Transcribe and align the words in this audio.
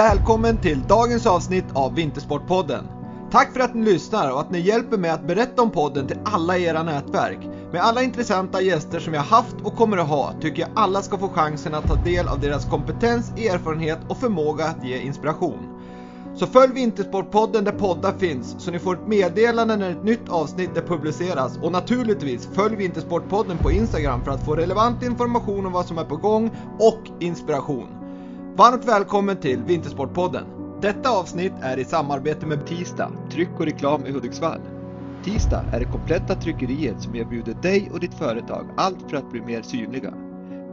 Välkommen 0.00 0.58
till 0.58 0.82
dagens 0.82 1.26
avsnitt 1.26 1.64
av 1.72 1.94
Vintersportpodden. 1.94 2.84
Tack 3.30 3.52
för 3.52 3.60
att 3.60 3.74
ni 3.74 3.84
lyssnar 3.92 4.32
och 4.32 4.40
att 4.40 4.50
ni 4.50 4.60
hjälper 4.60 4.98
mig 4.98 5.10
att 5.10 5.26
berätta 5.26 5.62
om 5.62 5.70
podden 5.70 6.06
till 6.06 6.18
alla 6.24 6.58
era 6.58 6.82
nätverk. 6.82 7.38
Med 7.72 7.82
alla 7.82 8.02
intressanta 8.02 8.60
gäster 8.60 9.00
som 9.00 9.14
jag 9.14 9.22
haft 9.22 9.54
och 9.64 9.76
kommer 9.76 9.96
att 9.96 10.08
ha 10.08 10.32
tycker 10.40 10.62
jag 10.62 10.70
alla 10.74 11.02
ska 11.02 11.18
få 11.18 11.28
chansen 11.28 11.74
att 11.74 11.86
ta 11.86 11.94
del 11.94 12.28
av 12.28 12.40
deras 12.40 12.64
kompetens, 12.64 13.30
erfarenhet 13.30 13.98
och 14.08 14.16
förmåga 14.16 14.64
att 14.64 14.84
ge 14.84 14.98
inspiration. 14.98 15.58
Så 16.34 16.46
följ 16.46 16.72
Vintersportpodden 16.72 17.64
där 17.64 17.72
poddar 17.72 18.12
finns 18.12 18.56
så 18.58 18.70
ni 18.70 18.78
får 18.78 18.94
ett 18.94 19.06
meddelande 19.06 19.76
när 19.76 19.90
ett 19.90 20.04
nytt 20.04 20.28
avsnitt 20.28 20.76
är 20.76 20.82
publiceras 20.82 21.58
och 21.62 21.72
naturligtvis 21.72 22.48
följ 22.54 22.76
Vintersportpodden 22.76 23.58
på 23.58 23.70
Instagram 23.70 24.24
för 24.24 24.30
att 24.30 24.44
få 24.44 24.56
relevant 24.56 25.02
information 25.02 25.66
om 25.66 25.72
vad 25.72 25.86
som 25.86 25.98
är 25.98 26.04
på 26.04 26.16
gång 26.16 26.50
och 26.78 27.02
inspiration. 27.18 27.99
Varmt 28.56 28.84
välkommen 28.84 29.36
till 29.36 29.62
Vintersportpodden. 29.62 30.44
Detta 30.80 31.10
avsnitt 31.10 31.52
är 31.62 31.78
i 31.78 31.84
samarbete 31.84 32.46
med 32.46 32.66
Tisdag, 32.66 33.12
tryck 33.32 33.48
och 33.58 33.64
reklam 33.64 34.06
i 34.06 34.10
Hudiksvall. 34.12 34.60
Tisdag 35.24 35.64
är 35.72 35.80
det 35.80 35.84
kompletta 35.84 36.34
tryckeriet 36.34 37.02
som 37.02 37.14
erbjuder 37.14 37.54
dig 37.54 37.90
och 37.92 38.00
ditt 38.00 38.14
företag 38.14 38.66
allt 38.76 39.10
för 39.10 39.16
att 39.16 39.30
bli 39.30 39.40
mer 39.40 39.62
synliga. 39.62 40.14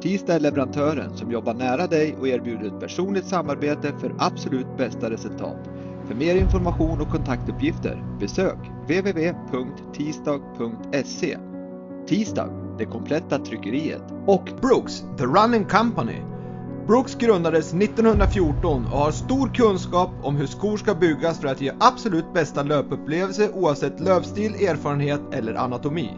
Tisdag 0.02 0.34
är 0.34 0.40
leverantören 0.40 1.18
som 1.18 1.32
jobbar 1.32 1.54
nära 1.54 1.88
dig 1.88 2.16
och 2.20 2.28
erbjuder 2.28 2.68
ett 2.68 2.80
personligt 2.80 3.26
samarbete 3.26 3.94
för 4.00 4.16
absolut 4.20 4.78
bästa 4.78 5.10
resultat. 5.10 5.70
För 6.08 6.16
mer 6.16 6.36
information 6.36 7.02
och 7.02 7.10
kontaktuppgifter 7.10 8.04
besök 8.20 8.58
www.tisdag.se. 8.84 9.78
Tisdag, 12.08 12.50
det 12.78 12.86
kompletta 12.86 13.40
tryckeriet. 13.40 14.04
Och 14.26 14.50
Brooks, 14.62 15.04
The 15.18 15.24
Running 15.24 15.66
Company. 15.66 16.37
Brooks 16.88 17.16
grundades 17.16 17.74
1914 17.74 18.86
och 18.86 18.98
har 18.98 19.12
stor 19.12 19.48
kunskap 19.48 20.10
om 20.24 20.36
hur 20.36 20.48
skor 20.48 20.78
ska 20.78 20.96
byggas 20.96 21.40
för 21.40 21.48
att 21.48 21.62
ge 21.62 21.72
absolut 21.80 22.34
bästa 22.34 22.64
löpupplevelse 22.64 23.50
oavsett 23.54 24.00
löpstil, 24.00 24.56
erfarenhet 24.56 25.22
eller 25.32 25.54
anatomi. 25.54 26.18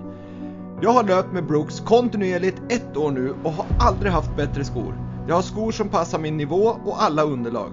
Jag 0.81 0.89
har 0.89 1.03
löpt 1.03 1.33
med 1.33 1.47
Brooks 1.47 1.79
kontinuerligt 1.79 2.61
ett 2.69 2.97
år 2.97 3.11
nu 3.11 3.35
och 3.43 3.51
har 3.51 3.65
aldrig 3.79 4.11
haft 4.11 4.35
bättre 4.35 4.65
skor. 4.65 4.93
Jag 5.27 5.35
har 5.35 5.41
skor 5.41 5.71
som 5.71 5.89
passar 5.89 6.19
min 6.19 6.37
nivå 6.37 6.77
och 6.85 7.03
alla 7.03 7.23
underlag. 7.23 7.71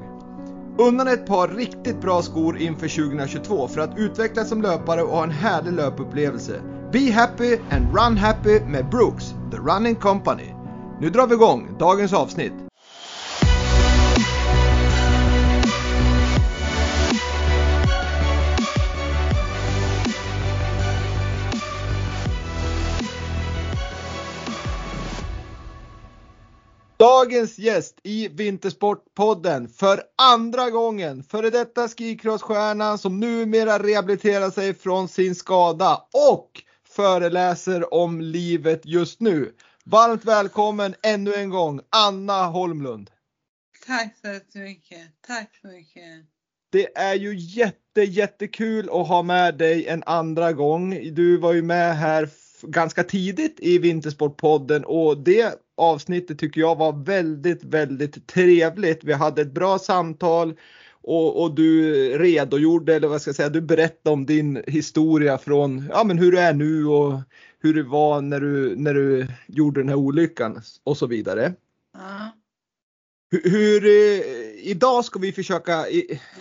Undan 0.78 1.08
ett 1.08 1.26
par 1.26 1.48
riktigt 1.48 2.00
bra 2.00 2.22
skor 2.22 2.58
inför 2.58 2.88
2022 2.88 3.68
för 3.68 3.80
att 3.80 3.98
utvecklas 3.98 4.48
som 4.48 4.62
löpare 4.62 5.02
och 5.02 5.16
ha 5.16 5.24
en 5.24 5.30
härlig 5.30 5.72
löpupplevelse. 5.72 6.60
Be 6.92 7.12
happy 7.12 7.58
and 7.70 7.96
run 7.96 8.16
happy 8.16 8.60
med 8.60 8.90
Brooks, 8.90 9.34
The 9.50 9.56
Running 9.56 9.94
Company. 9.94 10.54
Nu 11.00 11.10
drar 11.10 11.26
vi 11.26 11.34
igång 11.34 11.68
dagens 11.78 12.12
avsnitt. 12.12 12.65
Dagens 27.16 27.58
gäst 27.58 28.00
i 28.02 28.28
Vintersportpodden 28.28 29.68
för 29.68 30.02
andra 30.16 30.70
gången, 30.70 31.22
före 31.22 31.50
detta 31.50 31.88
skicrossstjärnan 31.88 32.98
som 32.98 33.20
numera 33.20 33.78
rehabiliterar 33.78 34.50
sig 34.50 34.74
från 34.74 35.08
sin 35.08 35.34
skada 35.34 36.06
och 36.12 36.50
föreläser 36.88 37.94
om 37.94 38.20
livet 38.20 38.80
just 38.84 39.20
nu. 39.20 39.52
Varmt 39.84 40.24
välkommen 40.24 40.94
ännu 41.02 41.34
en 41.34 41.50
gång 41.50 41.80
Anna 41.90 42.46
Holmlund. 42.46 43.10
Tack 43.86 44.16
så 44.52 44.58
mycket. 44.58 45.22
Tack 45.26 45.58
så 45.62 45.68
mycket. 45.68 46.26
Det 46.72 46.98
är 46.98 47.14
ju 47.14 47.34
jätte, 47.36 48.02
jättekul 48.02 48.90
att 48.92 49.08
ha 49.08 49.22
med 49.22 49.58
dig 49.58 49.86
en 49.86 50.02
andra 50.06 50.52
gång. 50.52 51.14
Du 51.14 51.36
var 51.36 51.52
ju 51.52 51.62
med 51.62 51.96
här 51.96 52.26
ganska 52.62 53.04
tidigt 53.04 53.56
i 53.58 53.78
Vintersportpodden 53.78 54.84
och 54.84 55.18
det 55.18 55.62
avsnittet 55.76 56.38
tycker 56.38 56.60
jag 56.60 56.76
var 56.76 57.04
väldigt, 57.04 57.64
väldigt 57.64 58.26
trevligt. 58.26 59.04
Vi 59.04 59.12
hade 59.12 59.42
ett 59.42 59.52
bra 59.52 59.78
samtal 59.78 60.54
och, 61.02 61.42
och, 61.42 61.54
du 61.54 61.92
redogjorde, 62.18 62.94
eller 62.94 63.08
vad 63.08 63.20
ska 63.20 63.28
jag 63.28 63.36
säga, 63.36 63.48
du 63.48 63.60
berättade 63.60 64.14
om 64.14 64.26
din 64.26 64.62
historia 64.66 65.38
från, 65.38 65.88
ja 65.90 66.04
men 66.04 66.18
hur 66.18 66.32
du 66.32 66.38
är 66.38 66.54
nu 66.54 66.86
och 66.86 67.20
hur 67.62 67.74
det 67.74 67.82
var 67.82 68.20
när 68.20 68.40
du, 68.40 68.76
när 68.76 68.94
du 68.94 69.26
gjorde 69.46 69.80
den 69.80 69.88
här 69.88 69.96
olyckan 69.96 70.62
och 70.84 70.96
så 70.96 71.06
vidare. 71.06 71.52
Ja. 71.94 72.32
Hur, 73.30 73.50
hur 73.50 73.86
idag 74.66 75.04
ska 75.04 75.18
vi 75.18 75.32
försöka, 75.32 75.86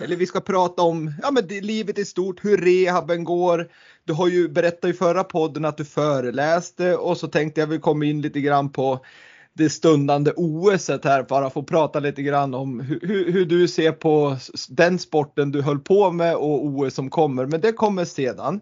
eller 0.02 0.16
vi 0.16 0.26
ska 0.26 0.42
prata 0.42 0.82
om 0.82 1.14
ja, 1.22 1.32
men 1.32 1.48
livet 1.48 2.00
i 2.00 2.06
stort, 2.06 2.46
hur 2.46 2.58
rehaben 2.58 3.24
går. 3.24 3.70
Du 4.06 4.14
har 4.14 4.28
ju 4.28 4.50
berättat 4.50 4.90
i 4.90 4.94
förra 4.94 5.24
podden 5.24 5.66
att 5.66 5.78
du 5.78 5.86
föreläste 5.86 6.96
och 6.96 7.18
så 7.18 7.28
tänkte 7.28 7.62
jag 7.62 7.68
vi 7.68 7.80
komma 7.80 8.06
in 8.06 8.22
lite 8.22 8.42
grann 8.42 8.72
på 8.72 9.06
det 9.54 9.70
stundande 9.70 10.32
OS 10.36 10.90
här 10.90 11.24
bara 11.24 11.50
få 11.50 11.64
prata 11.64 12.00
lite 12.00 12.22
grann 12.22 12.54
om 12.54 12.80
hur, 12.80 13.32
hur, 13.32 13.46
du 13.46 13.68
ser 13.68 13.92
på 13.92 14.38
den 14.70 15.00
sporten 15.00 15.52
du 15.52 15.62
höll 15.62 15.80
på 15.80 16.12
med 16.12 16.36
och 16.36 16.66
OS 16.66 16.94
som 16.94 17.10
kommer. 17.10 17.46
Men 17.46 17.62
det 17.62 17.72
kommer 17.72 18.06
sedan. 18.06 18.62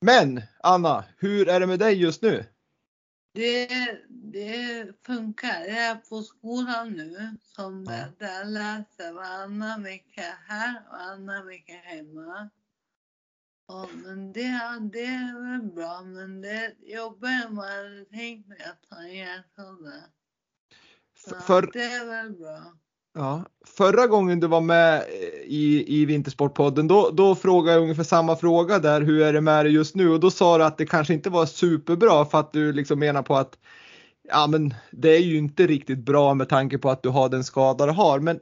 Men 0.00 0.42
Anna, 0.62 1.04
hur 1.18 1.48
är 1.48 1.60
det 1.60 1.66
med 1.66 1.78
dig 1.78 1.94
just 1.94 2.22
nu? 2.22 2.44
Det, 3.34 3.68
det 4.08 4.86
funkar. 5.06 5.64
Jag 5.68 5.78
är 5.78 5.94
på 5.94 6.22
skolan 6.22 6.92
nu 6.92 7.36
som 7.42 7.84
där 8.18 8.44
läser 8.44 9.12
varannan 9.12 9.82
vecka 9.82 10.38
här 10.48 10.82
och 10.86 10.98
varannan 10.98 11.46
vecka 11.46 11.72
hemma. 11.72 12.50
Ja, 13.68 13.88
men 14.04 14.32
det, 14.32 14.60
det 14.92 15.04
är 15.04 15.50
väl 15.50 15.72
bra, 15.72 16.02
men 16.04 16.40
det 16.40 16.48
är 16.48 16.72
jobbigare 16.96 17.44
än 17.44 17.56
vad 17.56 17.66
jag 17.66 17.76
hade 17.76 18.04
tänkt 18.04 18.48
mig 18.48 18.58
att 18.60 18.90
ta 18.90 18.96
en 18.96 19.14
hjärnskada. 19.16 19.92
För, 21.46 21.70
det 21.72 21.82
är 21.82 22.06
väl 22.06 22.32
bra. 22.32 22.74
Ja, 23.14 23.44
förra 23.66 24.06
gången 24.06 24.40
du 24.40 24.46
var 24.46 24.60
med 24.60 25.04
i, 25.44 26.00
i 26.00 26.04
Vintersportpodden 26.04 26.88
då, 26.88 27.10
då 27.10 27.34
frågade 27.34 27.72
jag 27.72 27.82
ungefär 27.82 28.02
samma 28.02 28.36
fråga 28.36 28.78
där. 28.78 29.00
Hur 29.00 29.22
är 29.22 29.32
det 29.32 29.40
med 29.40 29.64
dig 29.64 29.72
just 29.72 29.94
nu? 29.94 30.08
Och 30.08 30.20
då 30.20 30.30
sa 30.30 30.58
du 30.58 30.64
att 30.64 30.78
det 30.78 30.86
kanske 30.86 31.14
inte 31.14 31.30
var 31.30 31.46
superbra 31.46 32.24
för 32.24 32.40
att 32.40 32.52
du 32.52 32.72
liksom 32.72 32.98
menar 32.98 33.22
på 33.22 33.36
att 33.36 33.58
ja, 34.28 34.46
men 34.46 34.74
det 34.90 35.16
är 35.16 35.20
ju 35.20 35.36
inte 35.36 35.66
riktigt 35.66 35.98
bra 35.98 36.34
med 36.34 36.48
tanke 36.48 36.78
på 36.78 36.90
att 36.90 37.02
du 37.02 37.08
har 37.08 37.28
den 37.28 37.44
skada 37.44 37.86
du 37.86 37.92
har. 37.92 38.20
Men 38.20 38.40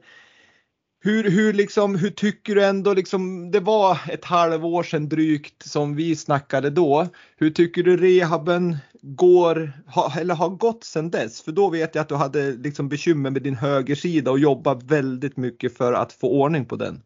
hur, 1.05 1.31
hur, 1.31 1.53
liksom, 1.53 1.95
hur 1.95 2.09
tycker 2.09 2.55
du 2.55 2.65
ändå 2.65 2.93
liksom, 2.93 3.51
det 3.51 3.59
var 3.59 3.99
ett 4.09 4.25
halvår 4.25 4.83
sedan 4.83 5.09
drygt 5.09 5.63
som 5.63 5.95
vi 5.95 6.15
snackade 6.15 6.69
då. 6.69 7.07
Hur 7.37 7.49
tycker 7.49 7.83
du 7.83 7.97
rehaben 7.97 8.77
går, 9.01 9.73
ha, 9.87 10.19
eller 10.19 10.35
har 10.35 10.49
gått 10.49 10.83
sedan 10.83 11.11
dess? 11.11 11.41
För 11.41 11.51
då 11.51 11.69
vet 11.69 11.95
jag 11.95 12.01
att 12.01 12.09
du 12.09 12.15
hade 12.15 12.51
liksom 12.51 12.89
bekymmer 12.89 13.29
med 13.29 13.41
din 13.41 13.55
högersida 13.55 14.31
och 14.31 14.39
jobbade 14.39 14.85
väldigt 14.85 15.37
mycket 15.37 15.77
för 15.77 15.93
att 15.93 16.13
få 16.13 16.41
ordning 16.41 16.65
på 16.65 16.75
den. 16.75 17.03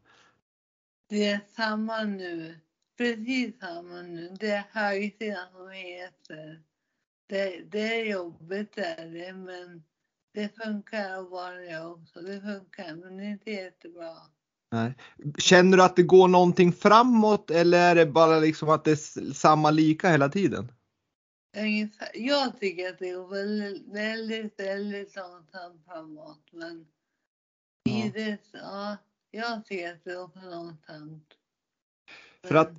Det 1.09 1.25
är 1.25 1.40
samma 1.56 2.03
nu, 2.03 2.56
precis 2.97 3.59
samma 3.59 4.02
nu. 4.02 4.35
Det 4.40 4.52
är 4.52 4.64
högersidan 4.72 5.47
som 5.53 5.69
heter. 5.69 6.62
Det, 7.29 7.62
det 7.72 8.02
är 8.02 8.06
jobbigt 8.06 8.78
är 8.78 9.06
det, 9.06 9.34
men 9.34 9.84
det 10.38 10.56
funkar 10.64 11.20
att 11.20 11.30
vara 11.30 11.56
det 11.56 11.86
också. 11.86 12.22
Det 12.22 12.42
funkar, 12.42 12.96
men 12.96 13.18
det 13.18 13.24
är 13.24 13.30
inte 13.30 13.52
jättebra. 13.52 14.14
Nej. 14.72 14.94
Känner 15.38 15.78
du 15.78 15.84
att 15.84 15.96
det 15.96 16.03
går 16.03 16.28
någonting 16.28 16.73
framåt 16.73 17.52
eller 17.52 17.79
är 17.79 17.96
det 17.96 18.06
bara 18.06 18.40
liksom 18.40 18.70
att 18.70 18.84
det 18.84 18.91
är 18.91 19.34
samma 19.34 19.72
lika 19.72 20.09
hela 20.09 20.29
tiden? 20.29 20.72
Jag 22.14 22.59
tycker 22.59 22.90
att 22.90 23.00
det 23.00 23.11
går 23.11 23.28
väldigt, 23.28 23.94
väldigt, 23.94 24.59
väldigt 24.59 25.16
långsamt 25.16 25.85
framåt. 25.85 26.47
Men 26.52 26.88
ja. 27.84 27.91
i 27.91 28.09
det, 28.09 28.38
ja, 28.52 28.97
jag 29.32 29.66
tycker 29.66 29.94
att 29.94 30.03
det 30.03 30.14
går 30.14 30.28
för 30.28 30.52
långsamt. 30.52 31.34
För 32.44 32.56
att 32.56 32.72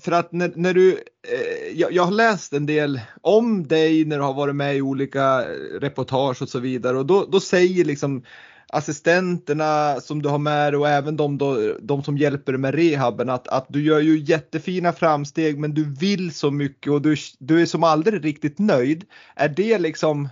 för 0.00 0.12
att 0.12 0.32
när, 0.32 0.52
när 0.54 0.74
du, 0.74 0.92
eh, 1.28 1.78
jag, 1.78 1.92
jag, 1.92 2.02
har 2.02 2.12
läst 2.12 2.52
en 2.52 2.66
del 2.66 3.00
om 3.20 3.68
dig 3.68 4.04
när 4.04 4.16
du 4.16 4.22
har 4.22 4.34
varit 4.34 4.56
med 4.56 4.76
i 4.76 4.82
olika 4.82 5.42
eh, 5.42 5.80
reportage 5.80 6.42
och 6.42 6.48
så 6.48 6.58
vidare 6.58 6.98
och 6.98 7.06
då, 7.06 7.24
då 7.24 7.40
säger 7.40 7.84
liksom 7.84 8.22
assistenterna 8.68 10.00
som 10.00 10.22
du 10.22 10.28
har 10.28 10.38
med 10.38 10.72
dig 10.72 10.78
och 10.78 10.88
även 10.88 11.16
de, 11.16 11.38
då, 11.38 11.76
de 11.80 12.02
som 12.02 12.18
hjälper 12.18 12.52
dig 12.52 12.60
med 12.60 12.74
rehaben 12.74 13.30
att, 13.30 13.48
att 13.48 13.66
du 13.68 13.82
gör 13.82 14.00
ju 14.00 14.18
jättefina 14.18 14.92
framsteg 14.92 15.58
men 15.58 15.74
du 15.74 15.94
vill 15.94 16.34
så 16.34 16.50
mycket 16.50 16.92
och 16.92 17.02
du, 17.02 17.16
du 17.38 17.62
är 17.62 17.66
som 17.66 17.84
aldrig 17.84 18.24
riktigt 18.24 18.58
nöjd. 18.58 19.04
Är 19.34 19.48
det 19.48 19.78
liksom, 19.78 20.28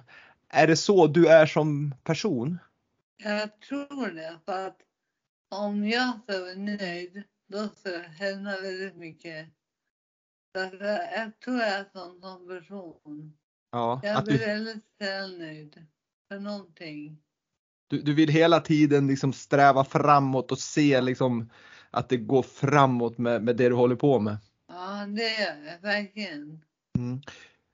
är 0.49 0.67
det 0.67 0.77
så 0.77 1.07
du 1.07 1.27
är 1.27 1.47
som 1.47 1.95
person? 2.05 2.59
Jag 3.25 3.61
tror 3.61 4.15
det 4.15 4.39
för 4.45 4.67
att 4.67 4.77
om 5.51 5.89
jag 5.89 6.13
är 6.27 6.57
nöjd 6.57 7.23
då 7.49 7.69
ska 7.69 7.91
det 7.91 8.11
hända 8.19 8.61
väldigt 8.61 8.97
mycket. 8.97 9.49
Jag 10.57 11.41
tror 11.45 11.57
jag 11.57 11.69
är 11.69 11.85
sån 11.93 12.21
som 12.21 12.49
person. 12.49 13.33
Ja, 13.73 14.01
jag 14.03 14.25
blir 14.25 14.39
du... 14.39 14.45
väldigt 14.45 15.39
nöjd 15.39 15.87
för 16.29 16.39
någonting. 16.39 17.19
Du, 17.89 18.03
du 18.03 18.15
vill 18.15 18.29
hela 18.29 18.61
tiden 18.61 19.07
liksom 19.07 19.33
sträva 19.33 19.85
framåt 19.85 20.53
och 20.53 20.59
se 20.59 21.01
liksom 21.01 21.51
att 21.91 22.09
det 22.09 22.17
går 22.17 22.43
framåt 22.43 23.19
med, 23.19 23.43
med 23.43 23.57
det 23.57 23.69
du 23.69 23.75
håller 23.75 23.97
på 23.97 24.21
med. 24.21 24.37
Ja, 24.69 25.07
det 25.07 25.23
gör 25.23 25.73
jag 25.73 25.81
verkligen. 25.83 26.61
Mm. 26.99 27.21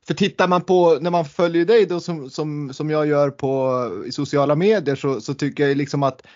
För 0.06 0.14
tittar 0.14 0.49
man 0.49 0.62
på 0.62 0.99
när 1.00 1.11
man 1.11 1.25
följer 1.25 1.64
dig 1.64 1.87
då 1.87 2.00
som, 2.00 2.31
som, 2.31 2.73
som 2.73 2.90
jag 2.90 3.06
gör 3.06 3.31
på 3.31 3.82
i 4.06 4.12
sociala 4.12 4.55
medier 4.55 4.96
så, 4.96 5.20
så 5.20 5.34
tycker 5.34 5.69
jag 5.69 5.76
liksom 5.76 6.02
att 6.02 6.26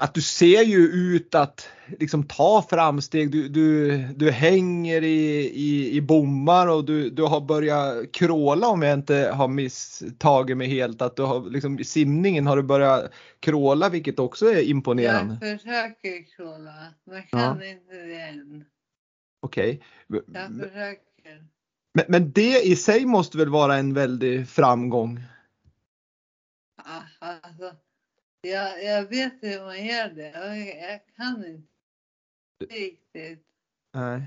att 0.00 0.14
du 0.14 0.22
ser 0.22 0.62
ju 0.62 0.78
ut 0.78 1.34
att 1.34 1.68
liksom 1.98 2.22
ta 2.22 2.66
framsteg. 2.70 3.30
Du, 3.30 3.48
du, 3.48 3.98
du 4.16 4.30
hänger 4.30 5.02
i, 5.02 5.50
i, 5.54 5.96
i 5.96 6.00
bommar 6.00 6.66
och 6.66 6.84
du, 6.84 7.10
du 7.10 7.22
har 7.22 7.40
börjat 7.40 8.12
kråla 8.12 8.68
om 8.68 8.82
jag 8.82 8.94
inte 8.94 9.30
har 9.34 9.48
misstagit 9.48 10.56
mig 10.56 10.68
helt. 10.68 11.02
Att 11.02 11.16
du 11.16 11.22
har 11.22 11.50
liksom, 11.50 11.78
I 11.78 11.84
simningen 11.84 12.46
har 12.46 12.56
du 12.56 12.62
börjat 12.62 13.12
kråla 13.40 13.88
vilket 13.88 14.18
också 14.18 14.46
är 14.46 14.62
imponerande. 14.62 15.38
Jag 15.40 15.60
försöker 15.60 16.36
kråla, 16.36 16.94
men 17.04 17.22
kan 17.22 17.40
ja. 17.40 17.64
inte 17.64 17.94
det 17.94 18.20
än. 18.20 18.64
Okej. 19.40 19.82
Okay. 20.08 20.22
Jag 20.34 20.68
försöker. 20.68 21.46
Men, 21.94 22.04
men 22.08 22.32
det 22.32 22.66
i 22.66 22.76
sig 22.76 23.06
måste 23.06 23.38
väl 23.38 23.48
vara 23.48 23.76
en 23.76 23.94
väldig 23.94 24.48
framgång? 24.48 25.20
Ja, 26.84 27.28
alltså 27.40 27.72
jag, 28.40 28.84
jag 28.84 29.08
vet 29.08 29.32
hur 29.40 29.60
man 29.60 29.86
gör 29.86 30.08
det. 30.08 30.30
Jag, 30.30 30.58
jag 30.58 31.00
kan 31.16 31.44
inte 31.46 31.68
riktigt. 32.74 33.44
Nej. 33.94 34.22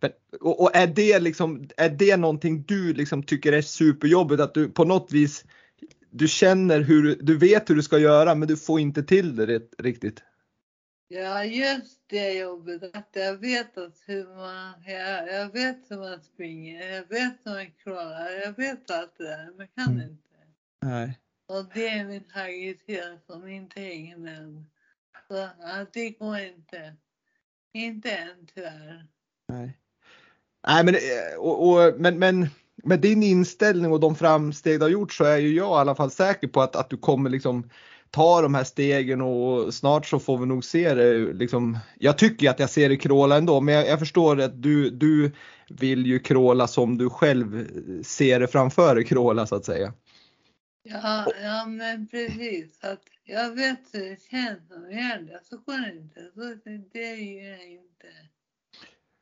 Men, 0.00 0.10
och, 0.40 0.60
och, 0.60 0.76
är 0.76 0.86
det 0.86 1.18
liksom, 1.18 1.68
är 1.76 1.90
det 1.90 2.16
någonting 2.16 2.64
du 2.68 2.94
liksom 2.94 3.22
tycker 3.22 3.52
är 3.52 3.62
superjobbigt 3.62 4.40
att 4.40 4.54
du 4.54 4.68
på 4.68 4.84
något 4.84 5.12
vis 5.12 5.44
du 6.10 6.28
känner 6.28 6.80
hur 6.80 7.16
du 7.20 7.38
vet 7.38 7.70
hur 7.70 7.74
du 7.74 7.82
ska 7.82 7.98
göra 7.98 8.34
men 8.34 8.48
du 8.48 8.56
får 8.56 8.80
inte 8.80 9.02
till 9.02 9.36
det 9.36 9.62
riktigt? 9.78 10.22
Ja, 11.08 11.44
just 11.44 12.00
det 12.06 12.32
jobbet 12.32 12.96
att 12.96 13.08
jag 13.12 13.36
vet 13.36 13.78
att 13.78 14.02
hur 14.06 14.24
man, 14.24 14.82
jag, 14.86 15.28
jag 15.28 15.52
vet 15.52 15.90
hur 15.90 15.96
man 15.96 16.20
springer, 16.20 16.92
jag 16.94 17.08
vet 17.08 17.34
hur 17.44 17.52
man 17.52 17.70
krålar, 17.70 18.30
jag 18.30 18.56
vet 18.56 18.90
allt 18.90 19.18
det 19.18 19.24
där 19.24 19.50
men 19.56 19.68
kan 19.68 19.92
mm. 19.92 20.10
inte. 20.10 20.22
Nej. 20.82 21.18
Och 21.46 21.64
det 21.74 21.88
är 21.88 22.04
min 22.04 22.24
taggighet 22.24 22.78
som 23.26 23.48
inte 23.48 23.80
hänger 23.80 24.16
med. 24.16 24.64
Så 25.28 25.36
att 25.60 25.92
det 25.92 26.10
går 26.10 26.38
inte. 26.38 26.96
Inte 27.74 28.10
än 28.10 28.46
tyvärr. 28.54 29.06
Nej. 29.48 29.78
Nej 30.66 30.84
men, 30.84 30.94
eh, 30.94 31.38
och, 31.38 31.68
och, 31.68 32.00
men, 32.00 32.18
men 32.18 32.48
med 32.84 33.00
din 33.00 33.22
inställning 33.22 33.92
och 33.92 34.00
de 34.00 34.16
framsteg 34.16 34.78
du 34.78 34.84
har 34.84 34.90
gjort 34.90 35.12
så 35.12 35.24
är 35.24 35.36
ju 35.36 35.54
jag 35.54 35.70
i 35.70 35.80
alla 35.80 35.94
fall 35.94 36.10
säker 36.10 36.48
på 36.48 36.62
att, 36.62 36.76
att 36.76 36.90
du 36.90 36.96
kommer 36.96 37.30
liksom 37.30 37.70
ta 38.10 38.42
de 38.42 38.54
här 38.54 38.64
stegen 38.64 39.20
och 39.20 39.74
snart 39.74 40.06
så 40.06 40.18
får 40.18 40.38
vi 40.38 40.46
nog 40.46 40.64
se 40.64 40.94
det 40.94 41.32
liksom. 41.32 41.78
Jag 41.98 42.18
tycker 42.18 42.50
att 42.50 42.58
jag 42.58 42.70
ser 42.70 42.88
det 42.88 42.96
kråla 42.96 43.36
ändå 43.36 43.60
men 43.60 43.74
jag, 43.74 43.88
jag 43.88 43.98
förstår 43.98 44.40
att 44.40 44.62
du, 44.62 44.90
du 44.90 45.32
vill 45.68 46.06
ju 46.06 46.18
kråla 46.18 46.66
som 46.66 46.98
du 46.98 47.10
själv 47.10 47.68
ser 48.02 48.40
det 48.40 48.48
framför 48.48 48.94
dig 48.94 49.04
kråla 49.04 49.46
så 49.46 49.54
att 49.54 49.64
säga. 49.64 49.92
Ja, 50.86 51.26
ja 51.42 51.66
men 51.66 52.06
precis. 52.06 52.84
Att 52.84 53.02
jag 53.24 53.54
vet 53.54 53.80
hur 53.92 54.10
det 54.10 54.22
känns 54.22 54.68
som 54.68 54.90
gäller, 54.90 55.40
så 55.42 55.56
går 55.56 55.86
det 55.86 55.92
inte. 55.92 56.30
Så 56.34 56.70
det 56.92 57.14
gör 57.14 57.50
jag 57.50 57.70
inte. 57.70 58.06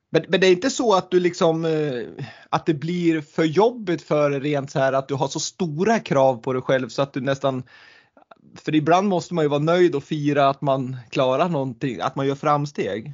Men, 0.09 0.25
men 0.27 0.39
det 0.39 0.47
är 0.47 0.51
inte 0.51 0.69
så 0.69 0.95
att 0.95 1.11
du 1.11 1.19
liksom 1.19 1.65
eh, 1.65 2.25
att 2.49 2.65
det 2.65 2.73
blir 2.73 3.21
för 3.21 3.43
jobbigt 3.43 4.01
för 4.01 4.31
rent 4.31 4.71
så 4.71 4.79
här 4.79 4.93
att 4.93 5.07
du 5.07 5.13
har 5.13 5.27
så 5.27 5.39
stora 5.39 5.99
krav 5.99 6.37
på 6.37 6.53
dig 6.53 6.61
själv 6.61 6.89
så 6.89 7.01
att 7.01 7.13
du 7.13 7.21
nästan 7.21 7.63
för 8.55 8.75
ibland 8.75 9.07
måste 9.07 9.33
man 9.33 9.43
ju 9.45 9.49
vara 9.49 9.59
nöjd 9.59 9.95
och 9.95 10.03
fira 10.03 10.49
att 10.49 10.61
man 10.61 10.97
klarar 11.09 11.49
någonting, 11.49 12.01
att 12.01 12.15
man 12.15 12.27
gör 12.27 12.35
framsteg. 12.35 13.13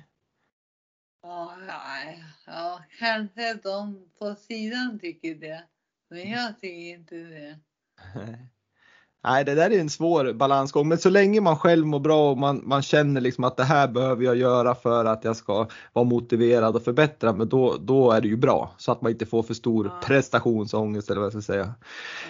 Ja, 1.21 1.57
ja, 1.67 2.13
ja 2.45 2.83
kanske 2.99 3.53
de 3.53 4.09
på 4.19 4.35
sidan 4.35 4.99
tycker 4.99 5.35
det. 5.35 5.63
Men 6.09 6.29
jag 6.29 6.59
tycker 6.59 6.95
inte 6.99 7.15
det. 7.15 7.59
Nej, 9.23 9.45
det 9.45 9.55
där 9.55 9.71
är 9.71 9.79
en 9.79 9.89
svår 9.89 10.33
balansgång, 10.33 10.87
men 10.87 10.97
så 10.97 11.09
länge 11.09 11.41
man 11.41 11.57
själv 11.57 11.85
mår 11.85 11.99
bra 11.99 12.31
och 12.31 12.37
man, 12.37 12.61
man 12.65 12.81
känner 12.81 13.21
liksom 13.21 13.43
att 13.43 13.57
det 13.57 13.63
här 13.63 13.87
behöver 13.87 14.23
jag 14.23 14.35
göra 14.35 14.75
för 14.75 15.05
att 15.05 15.23
jag 15.23 15.35
ska 15.35 15.67
vara 15.93 16.05
motiverad 16.05 16.75
och 16.75 16.83
förbättra 16.83 17.33
mig, 17.33 17.47
då, 17.47 17.77
då 17.79 18.11
är 18.11 18.21
det 18.21 18.27
ju 18.27 18.37
bra 18.37 18.73
så 18.77 18.91
att 18.91 19.01
man 19.01 19.11
inte 19.11 19.25
får 19.25 19.43
för 19.43 19.53
stor 19.53 19.87
ja. 19.87 20.07
prestationsångest 20.07 21.09
eller 21.09 21.21
vad 21.21 21.25
jag 21.25 21.43
ska 21.43 21.53
säga. 21.53 21.73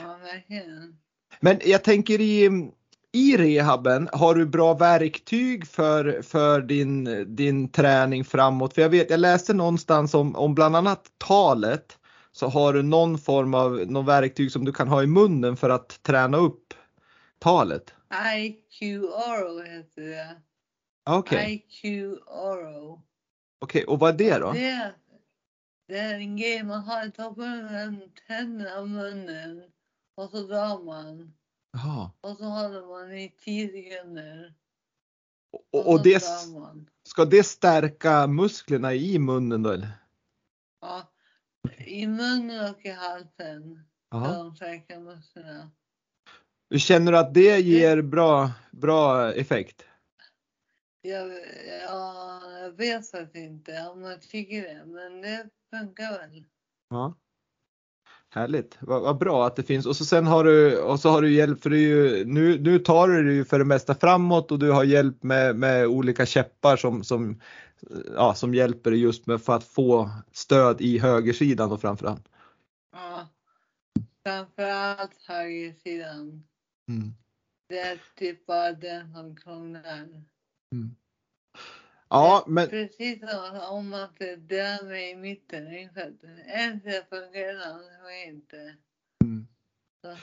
Ja, 0.04 0.18
verkligen. 0.34 0.98
Men 1.40 1.60
jag 1.66 1.84
tänker 1.84 2.22
i, 2.22 2.72
i 3.12 3.38
rehaben, 3.38 4.10
har 4.14 4.36
du 4.36 4.46
bra 4.46 4.74
verktyg 4.74 5.68
för, 5.68 6.22
för 6.22 6.62
din, 6.62 7.26
din 7.36 7.70
träning 7.70 8.26
framåt? 8.26 8.74
För 8.74 8.82
jag 8.82 8.90
vet, 8.90 9.10
jag 9.10 9.20
läste 9.20 9.54
någonstans 9.54 10.14
om, 10.14 10.36
om 10.36 10.56
bland 10.56 10.76
annat 10.76 11.06
talet 11.18 11.99
så 12.40 12.48
har 12.48 12.74
du 12.74 12.84
någon 12.84 13.18
form 13.18 13.54
av 13.54 13.72
någon 13.72 14.06
verktyg 14.06 14.52
som 14.52 14.66
du 14.66 14.74
kan 14.74 14.88
ha 14.88 15.04
i 15.04 15.08
munnen 15.08 15.58
för 15.58 15.70
att 15.70 16.04
träna 16.04 16.38
upp 16.38 16.74
talet. 17.40 17.94
IQ-Oro 18.36 19.64
heter 19.64 20.02
det. 20.02 20.42
Okej. 21.10 21.38
Okay. 21.38 21.54
IQ-Oro. 21.54 23.02
Okej, 23.60 23.84
okay, 23.84 23.84
och 23.84 24.00
vad 24.00 24.10
är 24.10 24.18
det 24.18 24.40
då? 24.40 24.52
Det, 24.52 24.94
det 25.88 25.98
är 25.98 26.14
en 26.14 26.38
grej 26.38 26.64
man 26.64 26.84
har 26.84 27.08
i 27.08 27.12
toppen 27.12 28.02
tänderna 28.28 28.78
av 28.78 28.90
munnen 28.90 29.64
och 30.16 30.30
så 30.30 30.42
drar 30.42 30.84
man. 30.84 31.34
Jaha. 31.72 32.12
Och 32.22 32.38
så 32.38 32.44
håller 32.44 32.88
man 32.88 33.18
i 33.18 33.30
10 33.38 33.68
sekunder. 33.68 34.54
Och, 35.52 35.80
och, 35.80 35.94
och 35.94 36.04
det, 36.04 36.24
ska 37.04 37.26
det 37.26 37.44
stärka 37.44 38.28
musklerna 38.28 38.94
i 38.94 39.20
munnen 39.20 39.64
då 39.64 39.70
eller? 39.70 39.92
Ja, 40.82 41.09
i 41.78 42.08
munnen 42.08 42.70
och 42.70 42.86
i 42.86 42.90
halsen. 42.90 43.86
De 44.12 44.56
musklerna. 45.00 45.72
Känner 46.78 47.12
du 47.12 47.18
att 47.18 47.34
det 47.34 47.60
ger 47.60 48.02
bra, 48.02 48.52
bra 48.72 49.34
effekt? 49.34 49.86
Jag, 51.02 51.32
ja, 51.88 52.42
jag 52.60 52.72
vet 52.72 53.12
faktiskt 53.12 53.36
inte 53.36 53.88
om 53.88 54.02
jag 54.02 54.22
tycker 54.22 54.62
det, 54.62 54.86
men 54.86 55.22
det 55.22 55.50
funkar 55.70 56.12
väl. 56.12 56.46
Ja. 56.90 57.16
Härligt, 58.32 58.78
vad, 58.80 59.02
vad, 59.02 59.18
bra 59.18 59.48
att 59.48 59.56
det 59.56 59.64
finns 59.64 59.86
och 59.86 59.96
så 59.96 60.06
sen 60.06 60.28
har 60.28 60.44
du 60.44 60.82
och 60.82 61.00
så 61.00 61.10
har 61.10 61.22
du 61.22 61.34
hjälp 61.34 61.62
för 61.62 61.70
ju, 61.70 62.26
nu, 62.26 62.60
nu 62.60 62.80
tar 62.80 63.08
du 63.08 63.24
det 63.24 63.34
ju 63.34 63.46
för 63.46 63.60
det 63.60 63.66
mesta 63.66 63.96
framåt 63.96 64.52
och 64.52 64.60
du 64.60 64.72
har 64.72 64.84
hjälp 64.84 65.24
med, 65.24 65.56
med 65.56 65.88
olika 65.88 66.26
käppar 66.26 66.78
som, 66.78 67.04
som, 67.04 67.42
ja, 68.16 68.36
som 68.36 68.54
hjälper 68.54 68.92
dig 68.92 69.00
just 69.00 69.28
med 69.28 69.42
för 69.42 69.56
att 69.56 69.64
få 69.64 70.10
stöd 70.32 70.82
i 70.82 71.00
högersidan 71.00 71.72
och 71.72 71.82
framförallt. 71.82 72.30
Ja, 72.92 73.28
framförallt 74.26 75.18
högersidan. 75.28 76.44
Mm. 76.90 77.14
Det 77.70 77.80
är 77.80 78.00
typ 78.16 78.46
bara 78.46 78.72
den 78.72 79.14
som 79.14 79.36
krånglar. 79.36 80.08
Mm. 80.76 80.96
Ja, 82.10 82.44
men... 82.48 82.70
Precis 82.70 83.20
som 83.20 83.60
om 83.70 83.90
man 83.90 84.08
delar 84.48 84.88
mig 84.88 85.12
i 85.12 85.16
mitten. 85.16 85.68
En 85.68 86.82
sida 86.82 87.04
funkar, 87.10 87.48
den 87.48 87.62
andra 87.62 88.14
inte. 88.28 88.76
Mm. 89.24 89.48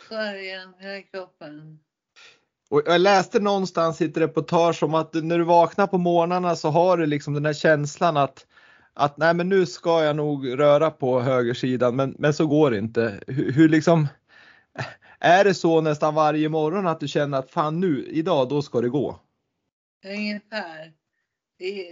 Så, 0.08 0.14
genom 0.14 0.74
hela 0.78 1.02
kroppen. 1.02 1.78
Och 2.70 2.82
jag 2.86 3.00
läste 3.00 3.40
någonstans 3.40 4.00
i 4.00 4.04
ett 4.04 4.16
reportage 4.16 4.82
om 4.82 4.94
att 4.94 5.14
när 5.14 5.38
du 5.38 5.44
vaknar 5.44 5.86
på 5.86 5.98
morgnarna 5.98 6.56
så 6.56 6.68
har 6.68 6.96
du 6.96 7.06
liksom 7.06 7.34
den 7.34 7.46
här 7.46 7.52
känslan 7.52 8.16
att 8.16 8.46
att 8.94 9.16
nej 9.16 9.34
men 9.34 9.48
nu 9.48 9.66
ska 9.66 10.04
jag 10.04 10.16
nog 10.16 10.58
röra 10.58 10.90
på 10.90 11.20
högersidan 11.20 11.96
men, 11.96 12.16
men 12.18 12.34
så 12.34 12.46
går 12.46 12.70
det 12.70 12.78
inte. 12.78 13.20
Hur, 13.26 13.52
hur 13.52 13.68
liksom 13.68 14.08
är 15.18 15.44
det 15.44 15.54
så 15.54 15.80
nästan 15.80 16.14
varje 16.14 16.48
morgon 16.48 16.86
att 16.86 17.00
du 17.00 17.08
känner 17.08 17.38
att 17.38 17.50
fan 17.50 17.80
nu 17.80 18.06
idag 18.10 18.48
då 18.48 18.62
ska 18.62 18.80
det 18.80 18.88
gå? 18.88 19.20
Ungefär. 20.04 20.92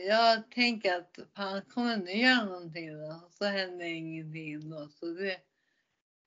Jag 0.09 0.51
tänker 0.51 0.99
att 0.99 1.19
fan 1.37 1.63
kommer 1.75 1.97
nu 1.97 2.13
göra 2.13 2.45
någonting 2.45 2.93
då? 2.93 3.21
Så 3.39 3.45
händer 3.45 3.85
ingenting 3.85 4.71
då. 4.71 4.89
Så 5.01 5.07
det, 5.07 5.37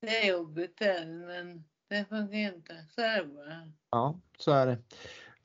det 0.02 0.24
är 0.24 0.30
jobbigt 0.30 0.78
det, 0.80 1.06
men 1.06 1.64
det 1.90 2.06
funkar 2.10 2.38
inte. 2.38 2.86
Så 2.96 3.02
är 3.02 3.24
det 3.24 3.28
bara. 3.28 3.72
Ja, 3.92 4.20
så 4.38 4.52
är 4.52 4.66
det. 4.66 4.78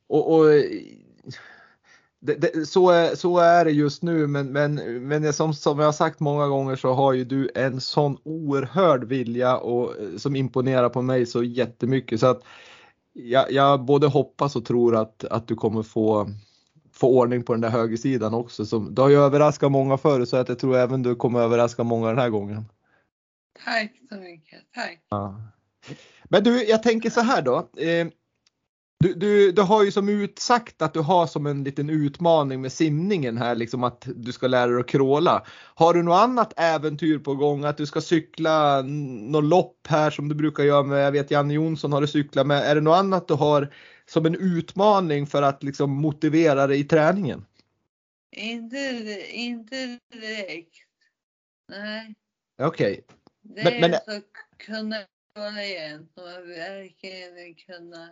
Och, 0.07 0.35
och 0.35 0.45
det, 2.21 2.35
det, 2.35 2.67
så, 2.67 2.91
är, 2.91 3.15
så 3.15 3.39
är 3.39 3.65
det 3.65 3.71
just 3.71 4.03
nu 4.03 4.27
men, 4.27 4.53
men, 4.53 4.75
men 5.09 5.33
som, 5.33 5.55
som 5.55 5.79
jag 5.79 5.87
har 5.87 5.93
sagt 5.93 6.21
många 6.21 6.47
gånger 6.47 6.77
så 6.77 6.93
har 6.93 7.13
ju 7.13 7.25
du 7.25 7.51
en 7.55 7.81
sån 7.81 8.19
oerhörd 8.25 9.05
vilja 9.05 9.57
och, 9.57 9.95
som 10.17 10.37
imponerar 10.37 10.89
på 10.89 11.03
mig 11.03 11.27
så 11.27 11.43
jättemycket 11.43 12.21
så 12.21 12.27
att 12.27 12.43
jag, 13.13 13.53
jag 13.53 13.85
både 13.85 14.07
hoppas 14.07 14.57
och 14.57 14.65
tror 14.65 14.97
att, 14.97 15.25
att 15.25 15.49
du 15.49 15.55
kommer 15.55 15.83
få 15.83 16.29
få 17.03 17.19
ordning 17.19 17.43
på 17.43 17.53
den 17.53 17.61
där 17.61 17.71
högersidan 17.71 18.35
också. 18.35 18.67
Som, 18.67 18.95
du 18.95 19.03
har 19.03 19.09
ju 19.09 19.17
överraskat 19.17 19.73
många 19.73 19.99
förr 19.99 20.25
så 20.25 20.37
att 20.37 20.49
jag 20.49 20.59
tror 20.59 20.77
även 20.77 21.03
du 21.03 21.15
kommer 21.15 21.41
överraska 21.41 21.85
många 21.85 22.09
den 22.09 22.19
här 22.19 22.31
gången. 22.31 22.65
Tack 23.65 23.93
så 24.09 24.17
mycket, 24.21 24.61
tack. 24.75 25.01
Ja. 25.11 25.41
Men 26.25 26.45
du, 26.45 26.65
jag 26.65 26.83
tänker 26.83 27.11
så 27.11 27.21
här 27.21 27.43
då. 27.43 27.57
Eh, 27.77 28.07
Du, 29.03 29.15
du, 29.15 29.53
du 29.53 29.63
har 29.63 29.83
ju 29.85 29.91
som 29.91 30.09
utsagt 30.09 30.83
att 30.83 30.95
du 30.95 31.01
har 31.01 31.27
som 31.27 31.47
en 31.47 31.65
liten 31.65 31.91
utmaning 31.91 32.61
med 32.61 32.73
simningen 32.73 33.39
här, 33.39 33.55
liksom 33.55 33.85
att 33.85 34.07
du 34.17 34.33
ska 34.33 34.47
lära 34.47 34.71
dig 34.71 34.81
att 34.81 34.89
kråla. 34.89 35.43
Har 35.75 35.95
du 35.95 36.03
något 36.03 36.23
annat 36.23 36.53
äventyr 36.57 37.19
på 37.19 37.35
gång? 37.35 37.65
Att 37.65 37.77
du 37.77 37.87
ska 37.87 38.01
cykla 38.01 38.83
något 38.83 39.45
lopp 39.45 39.87
här 39.89 40.11
som 40.11 40.29
du 40.29 40.35
brukar 40.35 40.65
göra 40.65 40.83
med, 40.83 41.07
jag 41.07 41.13
vet 41.13 41.31
Janne 41.31 41.55
Jonsson 41.55 41.93
har 41.93 42.01
du 42.01 42.07
cyklat 42.07 42.47
med. 42.47 42.63
Är 42.63 42.75
det 42.75 42.81
något 42.81 42.99
annat 42.99 43.29
du 43.29 43.35
har 43.35 43.73
som 44.07 44.27
en 44.27 44.35
utmaning 44.35 45.27
för 45.27 45.43
att 45.43 45.63
liksom 45.63 45.91
motivera 45.91 46.67
dig 46.67 46.81
i 46.81 46.85
träningen? 46.85 47.47
Inte, 48.37 49.27
inte 49.31 49.99
direkt. 50.13 50.75
Nej. 51.69 52.15
Okej. 52.63 52.93
Okay. 52.93 53.03
Det 53.43 53.65
men, 53.65 53.75
är 53.75 53.81
men... 53.81 53.95
att 53.95 54.25
kunna 54.57 54.97
kolla 55.35 55.65
igen 55.65 56.09
och 56.15 56.49
verkligen 56.49 57.55
kunna 57.55 58.09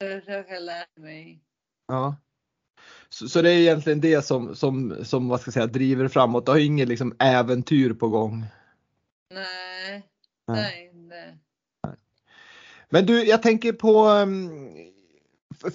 försöka 0.00 0.58
lära 0.58 0.86
mig. 0.96 1.40
Ja. 1.86 2.16
Så, 3.08 3.28
så, 3.28 3.42
det 3.42 3.50
är 3.50 3.58
egentligen 3.58 4.00
det 4.00 4.22
som, 4.22 4.56
som, 4.56 5.04
som 5.04 5.28
vad 5.28 5.40
ska 5.40 5.48
jag 5.48 5.54
säga, 5.54 5.66
driver 5.66 6.08
framåt. 6.08 6.46
Du 6.46 6.52
har 6.52 6.58
inget 6.58 6.88
liksom 6.88 7.16
äventyr 7.18 7.92
på 7.92 8.08
gång? 8.08 8.44
Nej, 9.34 10.06
nej, 10.48 10.56
nej. 10.56 10.89
Men 12.90 13.06
du, 13.06 13.24
jag 13.24 13.42
tänker 13.42 13.72
på 13.72 14.08
um, 14.08 14.50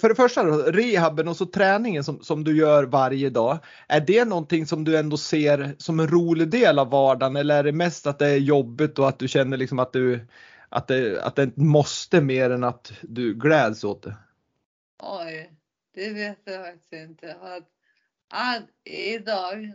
för 0.00 0.08
det 0.08 0.14
första 0.14 0.42
då, 0.42 0.56
rehaben 0.56 1.28
och 1.28 1.36
så 1.36 1.46
träningen 1.46 2.04
som, 2.04 2.22
som 2.22 2.44
du 2.44 2.56
gör 2.56 2.84
varje 2.84 3.30
dag. 3.30 3.58
Är 3.88 4.00
det 4.00 4.24
någonting 4.24 4.66
som 4.66 4.84
du 4.84 4.98
ändå 4.98 5.16
ser 5.16 5.74
som 5.78 6.00
en 6.00 6.08
rolig 6.08 6.48
del 6.48 6.78
av 6.78 6.90
vardagen 6.90 7.36
eller 7.36 7.58
är 7.58 7.62
det 7.62 7.72
mest 7.72 8.06
att 8.06 8.18
det 8.18 8.26
är 8.26 8.36
jobbigt 8.36 8.98
och 8.98 9.08
att 9.08 9.18
du 9.18 9.28
känner 9.28 9.56
liksom 9.56 9.78
att 9.78 9.92
du 9.92 10.26
att 10.68 10.88
det, 10.88 11.22
att 11.22 11.36
det 11.36 11.56
måste 11.56 12.20
mer 12.20 12.50
än 12.50 12.64
att 12.64 12.92
du 13.02 13.34
gläds 13.34 13.84
åt 13.84 14.02
det? 14.02 14.16
Oj, 15.02 15.52
det 15.94 16.10
vet 16.10 16.38
jag 16.44 16.66
faktiskt 16.66 16.92
inte. 16.92 17.34
Att 17.34 17.68
all, 18.28 18.62
idag, 18.84 19.72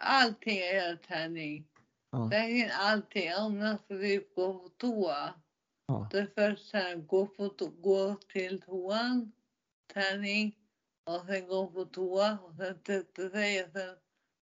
allting 0.00 0.58
är 0.58 0.96
träning. 0.96 1.66
Ja. 2.10 2.30
Allting. 2.78 3.34
Om 3.34 3.56
jag 3.56 3.78
ska 3.80 3.94
typ 3.94 4.34
gå 4.34 4.52
på 4.54 4.68
toa. 4.76 5.34
Ja. 5.86 6.08
Det 6.10 6.26
första 6.34 6.94
gå, 6.94 7.26
på, 7.26 7.50
gå 7.80 8.14
till 8.14 8.60
toan, 8.60 9.32
träning 9.92 10.56
och 11.04 11.26
sen 11.26 11.46
gå 11.46 11.66
på 11.66 11.84
toa 11.84 12.38
och 12.42 12.54
sen 12.56 12.82
tvätta 12.82 13.30
sig 13.30 13.64
och 13.64 13.70
sen 13.72 13.96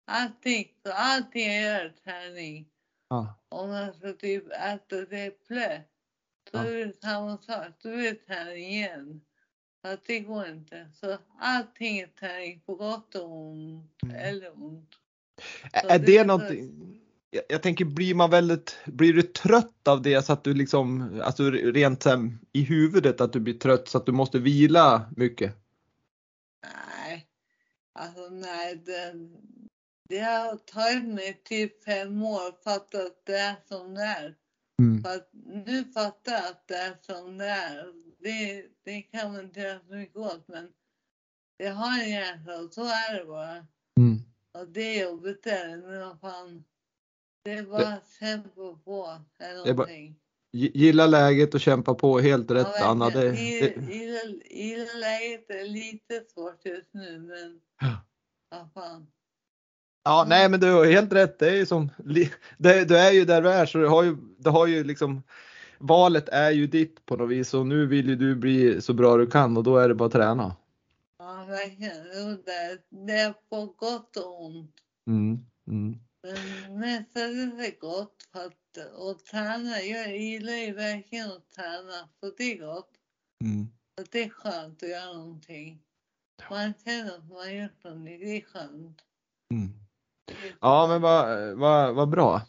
allting. 0.07 0.75
Så 0.87 0.93
allting 0.93 1.47
är 1.47 1.95
träning. 2.05 2.69
Ja. 3.09 3.35
Om 3.49 3.71
man 3.71 3.95
ska 3.95 4.13
typ 4.13 4.53
äta 4.53 5.03
ett 5.03 5.13
äpple, 5.13 5.83
då 6.53 6.59
ja. 6.59 6.65
är 6.65 6.87
det 6.87 7.01
samma 7.01 7.39
sak. 7.39 7.69
Då 7.83 7.89
är 7.89 7.97
det 7.97 8.15
träning 8.15 8.69
igen. 8.69 9.21
Så 9.85 9.97
det 10.07 10.21
går 10.21 10.49
inte. 10.49 10.91
Så 10.95 11.19
allting 11.39 11.99
är 11.99 12.07
träning 12.07 12.61
på 12.61 12.75
gott 12.75 13.15
och 13.15 13.33
ont, 13.33 14.03
mm. 14.03 14.17
eller 14.17 14.63
ont. 14.63 14.91
Så 15.81 15.89
är 15.89 15.99
det, 15.99 16.07
det 16.07 16.25
någonting? 16.25 17.02
Jag, 17.35 17.45
jag 17.49 17.63
tänker, 17.63 17.85
blir 17.85 18.15
man 18.15 18.31
väldigt, 18.31 18.79
blir 18.87 19.13
du 19.13 19.23
trött 19.23 19.89
av 19.89 20.03
det 20.03 20.23
så 20.23 20.33
att 20.33 20.45
du 20.45 20.55
liksom, 20.55 21.21
alltså 21.25 21.51
rent 21.51 22.07
i 22.53 22.63
huvudet 22.63 23.21
att 23.21 23.33
du 23.33 23.41
blir 23.41 23.59
trött 23.59 23.89
så 23.89 23.99
att 23.99 24.07
du 24.07 24.13
måste 24.13 24.39
vila 24.39 25.11
mycket? 25.17 25.57
Nej, 26.63 27.27
alltså 27.93 28.29
nej, 28.29 28.83
det, 28.87 29.15
det 30.09 30.19
har 30.19 30.57
tagit 30.57 31.15
mig 31.15 31.41
typ 31.45 31.85
fem 31.85 32.23
år 32.23 32.49
att 32.49 32.63
fatta 32.65 32.99
att 32.99 33.27
det 33.27 33.37
är 33.37 33.57
som 33.69 33.95
det 33.95 34.03
är. 34.03 34.35
Mm. 34.81 35.03
För 35.03 35.17
att 35.17 35.31
nu 35.67 35.85
fattar 35.85 36.33
jag 36.33 36.47
att 36.47 36.69
det 36.69 36.77
är 36.77 36.97
som 37.01 37.39
det 37.39 37.47
är. 37.47 37.93
Det, 38.19 38.67
det 38.85 39.03
kan 39.03 39.33
man 39.33 39.45
inte 39.45 39.61
göra 39.61 39.81
så 39.89 39.95
mycket 39.95 40.17
åt 40.17 40.49
men 40.49 40.69
det 41.59 41.69
har 41.69 42.03
en 42.03 42.11
hjärta 42.11 42.61
och 42.61 42.73
så 42.73 42.85
är 42.85 43.19
det 43.19 43.25
bara. 43.25 43.67
Mm. 44.01 44.19
Och 44.53 44.69
det 44.69 44.81
är 44.81 45.03
jobbigt 45.05 45.43
där, 45.43 45.77
men 45.77 46.01
vad 46.01 46.21
fan. 46.21 46.65
Det 47.45 47.53
är 47.53 47.63
bara 47.63 47.89
att 47.89 48.09
kämpa 48.21 48.79
på. 48.85 49.19
Eller 49.39 49.67
någonting. 49.67 50.17
Gilla 50.53 51.07
läget 51.07 51.55
och 51.55 51.61
kämpa 51.61 51.95
på, 51.95 52.19
helt 52.19 52.51
rätt 52.51 52.67
ja, 52.79 52.85
Anna. 52.85 53.11
Det, 53.11 53.35
gilla, 53.35 54.21
gilla 54.51 54.93
läget 55.01 55.51
är 55.51 55.69
lite 55.69 56.25
svårt 56.35 56.65
just 56.65 56.95
nu 56.95 57.19
men 57.19 57.61
ja. 58.51 58.69
fan. 58.75 59.07
Ja, 60.05 60.25
nej 60.29 60.49
men 60.49 60.61
du 60.61 60.73
har 60.73 60.85
helt 60.85 61.13
rätt. 61.13 61.39
Det 61.39 61.51
är 61.51 61.55
ju 61.55 61.67
som, 61.67 61.91
det, 62.59 62.89
du 62.89 62.99
är 62.99 63.13
ju 63.13 63.25
där 63.25 63.43
du 63.43 63.51
är 63.51 63.67
så 63.67 63.79
du 63.79 63.89
har 63.89 64.03
ju, 64.03 64.17
du 64.39 64.51
har 64.51 64.67
ju 64.67 64.85
liksom 64.85 65.23
valet 65.79 66.29
är 66.29 66.51
ju 66.51 66.67
ditt 66.67 67.07
på 67.07 67.17
något 67.17 67.31
vis 67.31 67.55
och 67.55 67.67
nu 67.67 67.87
vill 67.87 68.09
ju 68.09 68.17
du 68.17 68.35
bli 68.35 68.83
så 68.83 68.93
bra 68.93 69.17
du 69.17 69.27
kan 69.27 69.57
och 69.57 69.63
då 69.63 69.77
är 69.77 69.89
det 69.89 69.95
bara 69.95 70.07
att 70.07 70.13
träna. 70.13 70.57
Ja, 71.19 71.45
verkligen. 71.49 72.43
Det, 72.45 72.79
det 73.07 73.13
är 73.13 73.35
på 73.51 73.67
gott 73.67 74.17
och 74.17 74.45
ont. 74.45 74.75
Mm, 75.07 75.39
mm. 75.67 75.99
Men 76.23 76.79
mestadels 76.79 77.55
är 77.55 77.57
det 77.57 77.81
gott 77.81 78.29
för 78.33 78.47
att 78.47 78.77
och 78.97 79.25
träna. 79.25 79.81
Jag 79.81 80.19
gillar 80.19 80.53
ju 80.53 80.73
verkligen 80.73 81.31
att 81.31 81.51
träna 81.51 82.09
så 82.21 82.31
det 82.37 82.53
är 82.53 82.59
gott. 82.59 82.91
Mm. 83.45 83.67
Så 83.99 84.07
det 84.11 84.23
är 84.25 84.29
skönt 84.29 84.83
att 84.83 84.89
göra 84.89 85.13
någonting. 85.13 85.83
Man 86.51 86.75
känner 86.85 87.17
att 87.19 87.29
man 87.29 87.55
gör 87.55 87.69
någonting, 87.85 88.21
det 88.21 88.37
är 88.37 88.41
skönt. 88.41 89.03
Mm. 89.55 89.73
Ja, 90.61 90.87
men 90.87 91.01
vad, 91.01 91.53
vad, 91.59 91.95
vad 91.95 92.09
bra. 92.09 92.43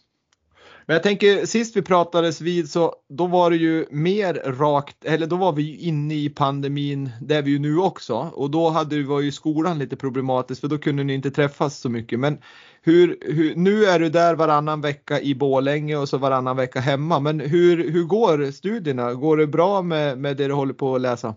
Men 0.85 0.93
jag 0.93 1.03
tänker 1.03 1.45
sist 1.45 1.75
vi 1.75 1.81
pratades 1.81 2.41
vid 2.41 2.69
så 2.69 2.95
då 3.09 3.27
var 3.27 3.49
det 3.49 3.55
ju 3.55 3.85
mer 3.91 4.33
rakt, 4.33 5.05
eller 5.05 5.27
då 5.27 5.35
var 5.35 5.51
vi 5.53 5.61
ju 5.61 5.77
inne 5.77 6.15
i 6.15 6.29
pandemin, 6.29 7.09
det 7.21 7.35
är 7.35 7.41
vi 7.41 7.51
ju 7.51 7.59
nu 7.59 7.77
också 7.77 8.15
och 8.33 8.51
då 8.51 8.69
hade 8.69 9.03
var 9.03 9.21
ju 9.21 9.31
skolan 9.31 9.79
lite 9.79 9.95
problematiskt 9.95 10.61
för 10.61 10.67
då 10.67 10.77
kunde 10.77 11.03
ni 11.03 11.13
inte 11.13 11.31
träffas 11.31 11.79
så 11.79 11.89
mycket. 11.89 12.19
Men 12.19 12.37
hur, 12.81 13.17
hur, 13.21 13.55
nu 13.55 13.85
är 13.85 13.99
du 13.99 14.09
där 14.09 14.35
varannan 14.35 14.81
vecka 14.81 15.21
i 15.21 15.35
Bålänge 15.35 15.97
och 15.97 16.09
så 16.09 16.17
varannan 16.17 16.57
vecka 16.57 16.79
hemma. 16.79 17.19
Men 17.19 17.39
hur, 17.39 17.91
hur 17.91 18.03
går 18.03 18.51
studierna? 18.51 19.13
Går 19.13 19.37
det 19.37 19.47
bra 19.47 19.81
med, 19.81 20.17
med 20.17 20.37
det 20.37 20.47
du 20.47 20.53
håller 20.53 20.73
på 20.73 20.95
att 20.95 21.01
läsa? 21.01 21.35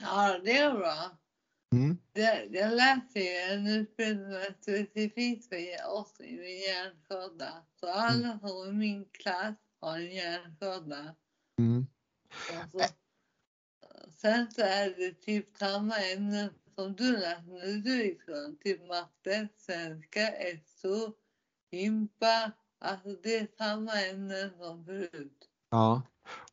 Ja, 0.00 0.38
det 0.44 0.58
är 0.58 0.72
bra. 0.72 0.94
Mm. 1.72 1.98
Jag, 2.12 2.54
jag 2.54 2.72
läser 2.74 3.20
ju 3.20 3.52
en 3.52 3.66
utbildning 3.66 4.34
specifikt 4.62 5.48
för 5.48 5.90
oss 5.92 6.18
med 6.18 6.58
hjärnskada. 6.60 7.62
Så 7.80 7.92
alla 7.92 8.28
mm. 8.28 8.40
som 8.40 8.68
i 8.68 8.72
min 8.72 9.04
klass 9.12 9.56
har 9.80 9.96
en 9.96 10.14
hjärnskada. 10.14 11.14
Mm. 11.58 11.86
Så, 12.72 12.80
sen 14.10 14.50
så 14.50 14.62
är 14.62 14.94
det 14.96 15.12
typ 15.12 15.56
samma 15.56 15.98
ämnen 15.98 16.50
som 16.74 16.96
du 16.96 17.16
läser 17.16 17.66
när 17.66 17.82
du 17.82 18.04
gick 18.04 18.22
skolan. 18.22 18.56
Typ 18.64 18.88
matte, 18.88 19.48
svenska, 19.56 20.32
SO, 20.64 21.12
gympa. 21.70 22.52
Alltså 22.78 23.08
det 23.22 23.36
är 23.36 23.48
samma 23.58 23.92
ämnen 23.92 24.50
som 24.58 24.84
förut. 24.84 25.48
Ja. 25.70 26.02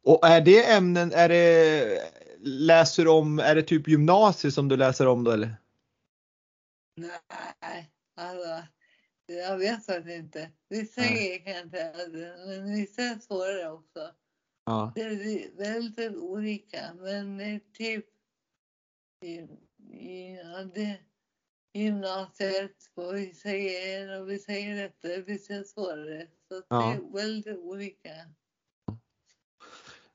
Och 0.02 0.28
är 0.28 0.42
det 0.42 0.72
ämnen, 0.72 1.12
är 1.14 1.30
det, 1.30 2.00
läser 2.46 3.08
om, 3.08 3.40
är 3.40 3.56
det 3.56 3.64
typ 3.64 3.88
gymnasiet 3.88 4.54
som 4.54 4.68
du 4.68 4.78
läser 4.78 5.08
om 5.08 5.24
då 5.24 5.32
eller? 5.32 5.56
Nej, 6.96 7.92
alltså 8.16 8.64
jag 9.28 9.58
vet 9.58 9.86
faktiskt 9.86 10.16
inte. 10.16 10.52
Vissa 10.70 11.02
grejer 11.02 11.40
kan 11.40 11.54
jag 11.54 11.64
inte, 11.64 11.94
men 12.48 12.74
vissa 12.74 13.02
är 13.02 13.20
svårare 13.20 13.72
också. 13.72 14.12
Ja. 14.66 14.92
Det 14.96 15.02
är 15.02 15.58
väldigt 15.58 16.16
olika, 16.16 16.94
men 17.00 17.38
det 17.38 17.44
är 17.46 17.62
typ 17.74 18.06
ja, 20.44 20.64
det, 20.64 21.00
gymnasiet 21.74 22.96
på 22.96 23.12
vissa 23.12 23.50
grejer 23.50 24.22
och 24.22 24.30
vissa 24.30 24.52
är 24.52 24.76
lättare, 24.76 25.22
vissa 25.22 25.54
är 25.54 25.64
svårare. 25.64 26.28
Så 26.48 26.62
ja. 26.68 26.78
det 26.78 26.94
är 26.94 27.14
väldigt 27.14 27.58
olika. 27.58 28.10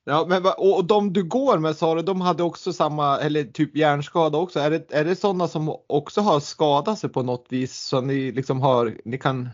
Ja, 0.04 0.26
men 0.28 0.42
och 0.57 0.85
de 0.85 1.12
du 1.12 1.25
går 1.25 1.59
med 1.59 1.76
sa 1.76 1.95
du, 1.95 2.02
de 2.02 2.21
hade 2.21 2.42
också 2.42 2.73
samma, 2.73 3.19
eller 3.19 3.45
typ 3.45 3.76
hjärnskada 3.76 4.38
också. 4.38 4.61
Är 4.61 4.71
det, 4.71 4.92
är 4.92 5.04
det 5.04 5.16
sådana 5.16 5.49
som 5.49 5.76
också 5.87 6.21
har 6.21 6.40
skadat 6.40 6.99
sig 6.99 7.11
på 7.11 7.23
något 7.23 7.47
vis 7.49 7.76
så 7.76 8.00
ni 8.00 8.33
liksom 8.33 8.61
har, 8.61 9.00
ni 9.04 9.19
kan, 9.19 9.49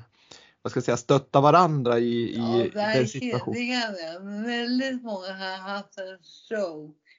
vad 0.63 0.71
ska 0.71 0.79
jag 0.79 0.85
säga, 0.85 0.97
stötta 0.97 1.41
varandra 1.41 1.99
i, 1.99 2.05
i 2.05 2.71
ja, 2.75 2.93
den 2.95 3.09
situationen? 3.09 3.63
Ja. 3.63 4.19
Väldigt 4.47 5.03
många 5.03 5.33
har 5.33 5.59
haft 5.59 5.99
en 5.99 6.23
stroke. 6.23 7.11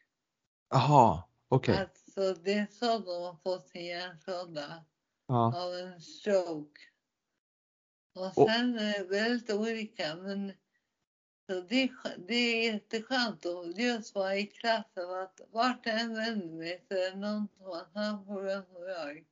Jaha, 0.69 1.23
okej. 1.49 1.73
Okay. 1.73 1.85
Alltså 1.85 2.41
det 2.43 2.53
är 2.53 2.67
så 2.71 2.85
de 2.85 3.23
har 3.23 3.37
fått 3.43 3.69
sin 3.69 3.85
hjärnskada. 3.85 4.85
Ja. 5.27 5.45
Av 5.45 5.73
en 5.73 6.01
stroke. 6.01 6.81
Och 8.15 8.33
sen 8.33 8.79
är 8.79 8.99
det 8.99 9.05
väldigt 9.09 9.49
olika 9.53 10.15
men 10.15 10.51
så 11.47 11.61
det, 11.69 11.89
det 12.27 12.33
är 12.33 12.73
jätteskönt 12.73 13.45
att 13.45 13.77
just 13.77 14.15
vara 14.15 14.35
i 14.35 14.45
klassen. 14.45 15.09
Att 15.23 15.41
vart 15.51 15.85
jag 15.85 16.01
än 16.01 16.15
vänder 16.15 16.57
mig 16.57 16.81
så 16.87 16.93
är 16.93 17.11
det 17.11 17.17
någon 17.17 17.47
som 17.57 17.65
har 17.65 17.83
samma 17.93 18.23
problem 18.23 18.61
som 18.73 18.83
jag. 18.87 19.23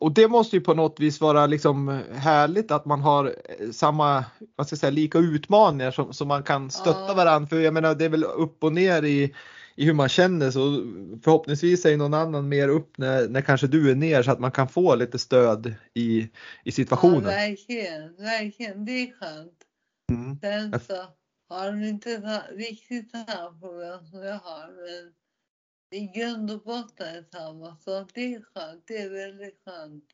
Och 0.00 0.12
det 0.12 0.28
måste 0.28 0.56
ju 0.56 0.62
på 0.62 0.74
något 0.74 1.00
vis 1.00 1.20
vara 1.20 1.46
liksom 1.46 2.02
härligt 2.12 2.70
att 2.70 2.84
man 2.84 3.00
har 3.00 3.24
eh, 3.26 3.70
samma, 3.70 4.24
vad 4.56 4.66
ska 4.66 4.74
jag 4.74 4.80
säga, 4.80 4.90
lika 4.90 5.18
utmaningar 5.18 5.90
som, 5.90 6.12
som 6.12 6.28
man 6.28 6.42
kan 6.42 6.70
stötta 6.70 7.04
ja. 7.08 7.14
varandra. 7.14 7.48
För 7.48 7.60
jag 7.60 7.74
menar 7.74 7.94
det 7.94 8.04
är 8.04 8.08
väl 8.08 8.24
upp 8.24 8.64
och 8.64 8.72
ner 8.72 9.02
i, 9.02 9.34
i 9.74 9.84
hur 9.84 9.92
man 9.92 10.08
känner 10.08 10.50
så 10.50 10.60
förhoppningsvis 11.24 11.84
är 11.84 11.96
någon 11.96 12.14
annan 12.14 12.48
mer 12.48 12.68
upp 12.68 12.98
när, 12.98 13.28
när 13.28 13.40
kanske 13.40 13.66
du 13.66 13.90
är 13.90 13.94
ner 13.94 14.22
så 14.22 14.30
att 14.30 14.40
man 14.40 14.50
kan 14.50 14.68
få 14.68 14.94
lite 14.94 15.18
stöd 15.18 15.74
i, 15.94 16.28
i 16.64 16.72
situationen. 16.72 17.22
Ja, 17.22 17.30
verkligen, 17.30 18.16
verkligen. 18.16 18.84
Det 18.84 18.92
är 18.92 19.12
skönt. 19.20 19.64
Mm. 20.10 20.38
Sen 20.40 20.80
så 20.80 21.04
har 21.48 21.66
de 21.72 21.84
inte 21.84 22.18
riktigt 22.56 23.10
samma 23.10 23.50
problem 23.60 24.06
som 24.10 24.22
jag 24.22 24.38
har. 24.38 24.68
Men 24.68 25.12
i 25.90 26.06
grund 26.06 26.50
och 26.50 26.60
botten 26.60 27.06
är 27.06 27.24
samma. 27.32 27.76
Så 27.76 28.06
det 28.14 28.34
är 28.34 28.42
skönt. 28.54 28.84
Det 28.86 28.96
är 28.96 29.10
väldigt 29.10 29.60
skönt. 29.66 30.04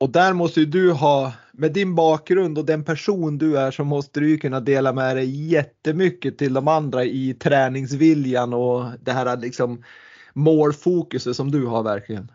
Och 0.00 0.10
där 0.10 0.32
måste 0.32 0.60
ju 0.60 0.66
du 0.66 0.92
ha, 0.92 1.32
med 1.52 1.72
din 1.72 1.94
bakgrund 1.94 2.58
och 2.58 2.66
den 2.66 2.84
person 2.84 3.38
du 3.38 3.58
är 3.58 3.70
så 3.70 3.84
måste 3.84 4.20
du 4.20 4.30
ju 4.30 4.38
kunna 4.38 4.60
dela 4.60 4.92
med 4.92 5.16
dig 5.16 5.48
jättemycket 5.48 6.38
till 6.38 6.54
de 6.54 6.68
andra 6.68 7.04
i 7.04 7.34
träningsviljan 7.34 8.54
och 8.54 8.84
det 9.00 9.12
här 9.12 9.36
liksom 9.36 9.84
målfokuset 10.32 11.36
som 11.36 11.50
du 11.50 11.66
har 11.66 11.82
verkligen. 11.82 12.32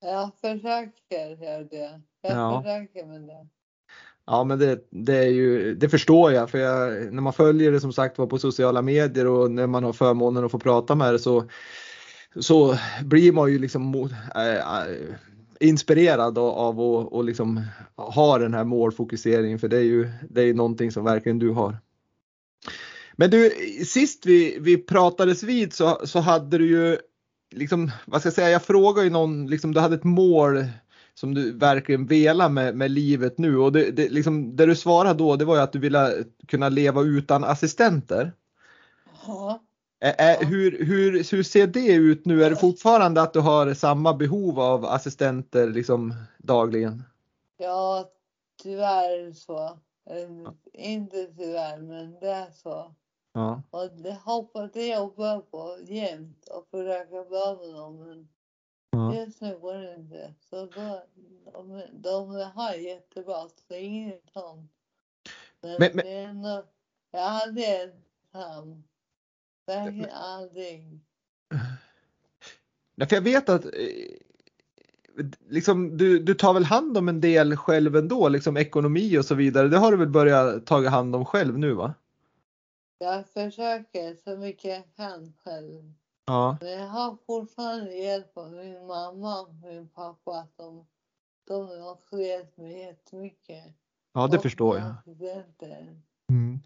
Jag 0.00 0.30
försöker 0.40 1.44
göra 1.44 1.64
det. 1.64 2.00
Jag 2.20 2.32
ja. 2.32 2.62
försöker 2.62 3.06
med 3.06 3.20
det. 3.20 3.48
Ja 4.26 4.44
men 4.44 4.58
det, 4.58 4.78
det, 4.90 5.16
är 5.16 5.28
ju, 5.28 5.74
det 5.74 5.88
förstår 5.88 6.32
jag 6.32 6.50
för 6.50 6.58
jag, 6.58 7.12
när 7.12 7.22
man 7.22 7.32
följer 7.32 7.72
det 7.72 7.80
som 7.80 7.92
sagt 7.92 8.18
var 8.18 8.26
på 8.26 8.38
sociala 8.38 8.82
medier 8.82 9.26
och 9.26 9.50
när 9.50 9.66
man 9.66 9.84
har 9.84 9.92
förmånen 9.92 10.44
att 10.44 10.50
få 10.50 10.58
prata 10.58 10.94
med 10.94 11.14
det 11.14 11.18
så, 11.18 11.44
så 12.40 12.78
blir 13.04 13.32
man 13.32 13.52
ju 13.52 13.58
liksom 13.58 13.94
äh, 14.34 14.84
inspirerad 15.60 16.38
av 16.38 16.80
att 16.80 17.12
och 17.12 17.24
liksom 17.24 17.60
ha 17.96 18.38
den 18.38 18.54
här 18.54 18.64
målfokuseringen 18.64 19.58
för 19.58 19.68
det 19.68 19.76
är 19.76 19.82
ju 19.82 20.10
det 20.30 20.42
är 20.42 20.54
någonting 20.54 20.92
som 20.92 21.04
verkligen 21.04 21.38
du 21.38 21.50
har. 21.50 21.78
Men 23.16 23.30
du, 23.30 23.50
sist 23.86 24.26
vi, 24.26 24.58
vi 24.60 24.76
pratades 24.76 25.42
vid 25.42 25.72
så, 25.72 26.00
så 26.04 26.20
hade 26.20 26.58
du 26.58 26.68
ju 26.68 26.98
liksom, 27.50 27.90
vad 28.06 28.20
ska 28.20 28.26
jag 28.26 28.34
säga, 28.34 28.50
jag 28.50 28.62
frågade 28.62 29.06
ju 29.06 29.10
någon, 29.12 29.46
liksom 29.46 29.74
du 29.74 29.80
hade 29.80 29.94
ett 29.94 30.04
mål 30.04 30.64
som 31.20 31.34
du 31.34 31.52
verkligen 31.52 32.06
velar 32.06 32.48
med, 32.48 32.76
med 32.76 32.90
livet 32.90 33.38
nu 33.38 33.58
och 33.58 33.72
det, 33.72 33.90
det, 33.90 34.08
liksom, 34.08 34.56
det 34.56 34.66
du 34.66 34.76
svarade 34.76 35.18
då 35.18 35.36
det 35.36 35.44
var 35.44 35.56
ju 35.56 35.62
att 35.62 35.72
du 35.72 35.78
ville 35.78 36.24
kunna 36.46 36.68
leva 36.68 37.02
utan 37.02 37.44
assistenter. 37.44 38.32
Ja. 39.26 39.60
Ä, 40.00 40.36
hur, 40.44 40.84
hur, 40.84 41.32
hur 41.32 41.42
ser 41.42 41.66
det 41.66 41.92
ut 41.92 42.26
nu? 42.26 42.44
Är 42.44 42.50
det 42.50 42.56
fortfarande 42.56 43.22
att 43.22 43.32
du 43.32 43.40
har 43.40 43.74
samma 43.74 44.14
behov 44.14 44.60
av 44.60 44.84
assistenter 44.84 45.68
liksom 45.68 46.14
dagligen? 46.38 47.02
Ja, 47.58 48.10
tyvärr 48.62 49.32
så. 49.32 49.78
Ja. 50.04 50.54
Inte 50.72 51.26
tyvärr, 51.36 51.78
men 51.78 52.20
det 52.20 52.30
är 52.30 52.50
så. 52.62 52.94
Ja. 53.32 53.62
Och 53.70 53.90
det 54.02 54.18
hoppas 54.24 54.70
jag 54.74 55.16
på 55.50 55.76
jämt 55.84 56.48
och 56.48 56.66
försöka 56.70 57.24
bli 57.28 57.66
med 57.66 57.74
dem. 57.74 58.28
Ja. 58.90 59.26
det 59.40 59.94
inte. 59.96 60.34
Så 60.50 60.66
då, 60.66 61.02
de, 61.52 61.82
de 61.92 62.30
har 62.54 62.74
jättebra, 62.74 63.48
så 63.68 63.74
inget 63.74 64.30
sånt. 64.32 64.72
Men, 65.60 65.76
men, 65.78 65.90
men... 65.94 66.04
Det 66.04 66.12
är 66.12 66.28
ändå, 66.28 66.64
jag 67.10 67.28
hade 67.28 67.66
en 67.66 67.92
sam 68.32 68.82
Verkligen 69.66 70.10
aldrig. 70.10 71.00
Nej, 72.94 73.08
för 73.08 73.16
jag 73.16 73.22
vet 73.22 73.48
att 73.48 73.64
eh, 73.64 73.70
liksom, 75.48 75.96
du, 75.96 76.18
du 76.18 76.34
tar 76.34 76.54
väl 76.54 76.64
hand 76.64 76.98
om 76.98 77.08
en 77.08 77.20
del 77.20 77.56
själv 77.56 77.96
ändå, 77.96 78.28
liksom 78.28 78.56
ekonomi 78.56 79.18
och 79.18 79.24
så 79.24 79.34
vidare. 79.34 79.68
Det 79.68 79.78
har 79.78 79.90
du 79.90 79.96
väl 79.96 80.08
börjat 80.08 80.66
ta 80.66 80.88
hand 80.88 81.16
om 81.16 81.24
själv 81.24 81.58
nu 81.58 81.72
va? 81.72 81.94
Jag 82.98 83.28
försöker 83.28 84.14
så 84.14 84.36
mycket 84.36 84.64
jag 84.64 84.96
kan 84.96 85.32
själv. 85.44 85.92
Ja. 86.30 86.56
Men 86.60 86.70
jag 86.70 86.86
har 86.86 87.16
fortfarande 87.26 87.94
hjälp 87.94 88.38
av 88.38 88.52
min 88.52 88.86
mamma 88.86 89.40
och 89.40 89.54
min 89.54 89.88
pappa. 89.88 90.46
Som, 90.56 90.86
de 91.48 91.68
har 91.68 91.90
också 91.92 92.20
hjälpt 92.20 92.56
mig 92.56 92.78
jättemycket. 92.78 93.64
Ja, 94.12 94.26
det 94.26 94.36
och 94.36 94.42
förstår 94.42 94.78
jag. 94.78 94.94
Mm. 96.28 96.60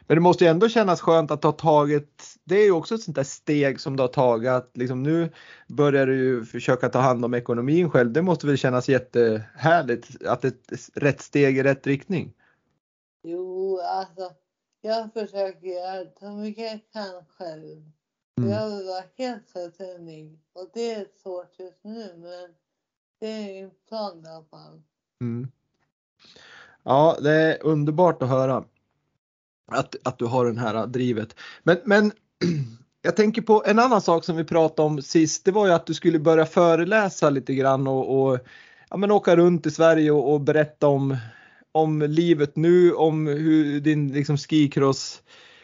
Men 0.00 0.16
det 0.16 0.20
måste 0.20 0.44
ju 0.44 0.50
ändå 0.50 0.68
kännas 0.68 1.00
skönt 1.00 1.30
att 1.30 1.44
ha 1.44 1.52
tagit, 1.52 2.34
det 2.44 2.54
är 2.54 2.64
ju 2.64 2.72
också 2.72 2.94
ett 2.94 3.02
sånt 3.02 3.14
där 3.14 3.24
steg 3.24 3.80
som 3.80 3.96
du 3.96 4.02
har 4.02 4.08
tagit 4.08 4.50
att 4.50 4.76
liksom 4.76 5.02
nu 5.02 5.30
börjar 5.68 6.06
du 6.06 6.16
ju 6.16 6.44
försöka 6.44 6.88
ta 6.88 6.98
hand 6.98 7.24
om 7.24 7.34
ekonomin 7.34 7.90
själv. 7.90 8.12
Det 8.12 8.22
måste 8.22 8.46
väl 8.46 8.56
kännas 8.56 8.88
jättehärligt 8.88 10.26
att 10.26 10.42
det 10.42 10.48
är 10.48 10.74
ett 10.74 10.88
rätt 10.94 11.20
steg 11.20 11.58
i 11.58 11.62
rätt 11.62 11.86
riktning? 11.86 12.34
Jo, 13.22 13.80
alltså 13.80 14.30
jag 14.80 15.12
försöker 15.12 15.66
göra 15.66 16.06
så 16.18 16.30
mycket 16.30 16.64
jag 16.64 16.80
kan 16.92 17.24
själv. 17.24 17.92
Mm. 18.38 18.50
Jag 18.50 18.76
vill 18.76 18.86
vara 18.86 19.04
helt 19.18 19.50
självständig 19.52 20.38
och 20.52 20.70
det 20.74 20.92
är 20.92 21.06
svårt 21.22 21.58
just 21.58 21.84
nu 21.84 22.12
men 22.16 22.54
det 23.20 23.26
är 23.26 23.62
min 23.62 23.70
plan 23.88 24.24
i 24.24 24.28
alla 24.28 24.44
fall. 24.44 24.82
Mm. 25.20 25.48
Ja, 26.82 27.16
det 27.22 27.32
är 27.32 27.62
underbart 27.62 28.22
att 28.22 28.28
höra 28.28 28.64
att, 29.66 29.96
att 30.02 30.18
du 30.18 30.24
har 30.24 30.46
den 30.46 30.58
här 30.58 30.86
drivet. 30.86 31.36
Men, 31.62 31.76
men 31.84 32.12
jag 33.02 33.16
tänker 33.16 33.42
på 33.42 33.62
en 33.66 33.78
annan 33.78 34.02
sak 34.02 34.24
som 34.24 34.36
vi 34.36 34.44
pratade 34.44 34.86
om 34.86 35.02
sist. 35.02 35.44
Det 35.44 35.50
var 35.50 35.66
ju 35.66 35.72
att 35.72 35.86
du 35.86 35.94
skulle 35.94 36.18
börja 36.18 36.46
föreläsa 36.46 37.30
lite 37.30 37.54
grann 37.54 37.86
och, 37.86 38.22
och 38.22 38.38
ja, 38.90 38.96
men 38.96 39.10
åka 39.10 39.36
runt 39.36 39.66
i 39.66 39.70
Sverige 39.70 40.10
och, 40.10 40.32
och, 40.32 40.40
berätta 40.40 40.88
om, 40.88 41.16
om 41.72 42.02
livet 42.02 42.56
nu, 42.56 42.92
om 42.92 43.26
hur 43.26 43.80
din 43.80 44.12
liksom, 44.12 44.36
skicross 44.36 45.22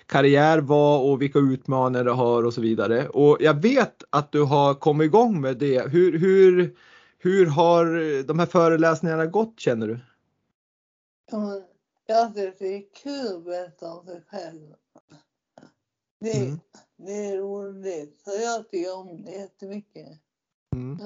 karriär 0.09 0.59
var 0.59 1.01
och 1.01 1.23
vilka 1.23 1.39
utmaningar 1.39 2.05
du 2.05 2.11
har 2.11 2.43
och 2.43 2.55
så 2.55 2.61
vidare. 2.61 3.09
Och 3.09 3.37
jag 3.41 3.63
vet 3.63 4.05
att 4.11 4.33
du 4.33 4.43
har 4.43 4.75
kommit 4.75 5.05
igång 5.05 5.41
med 5.41 5.57
det. 5.57 5.91
Hur, 5.91 6.19
hur, 6.19 6.77
hur 7.19 7.47
har 7.47 7.85
de 8.23 8.39
här 8.39 8.47
föreläsningarna 8.47 9.27
gått 9.27 9.61
känner 9.61 9.89
du? 9.89 9.99
Jag 12.07 12.35
tycker 12.35 12.55
det 12.59 12.77
är 12.77 12.85
kul 13.03 13.37
att 13.37 13.45
berätta 13.45 13.93
om 13.93 14.07
sig 14.07 14.23
själv. 14.31 14.75
Det, 16.21 16.37
mm. 16.37 16.61
det 16.97 17.27
är 17.27 17.37
roligt. 17.37 18.21
Så 18.25 18.31
jag 18.43 18.71
tycker 18.71 18.97
om 18.97 19.23
det 19.25 19.31
jättemycket. 19.31 20.09
Mm. 20.77 20.99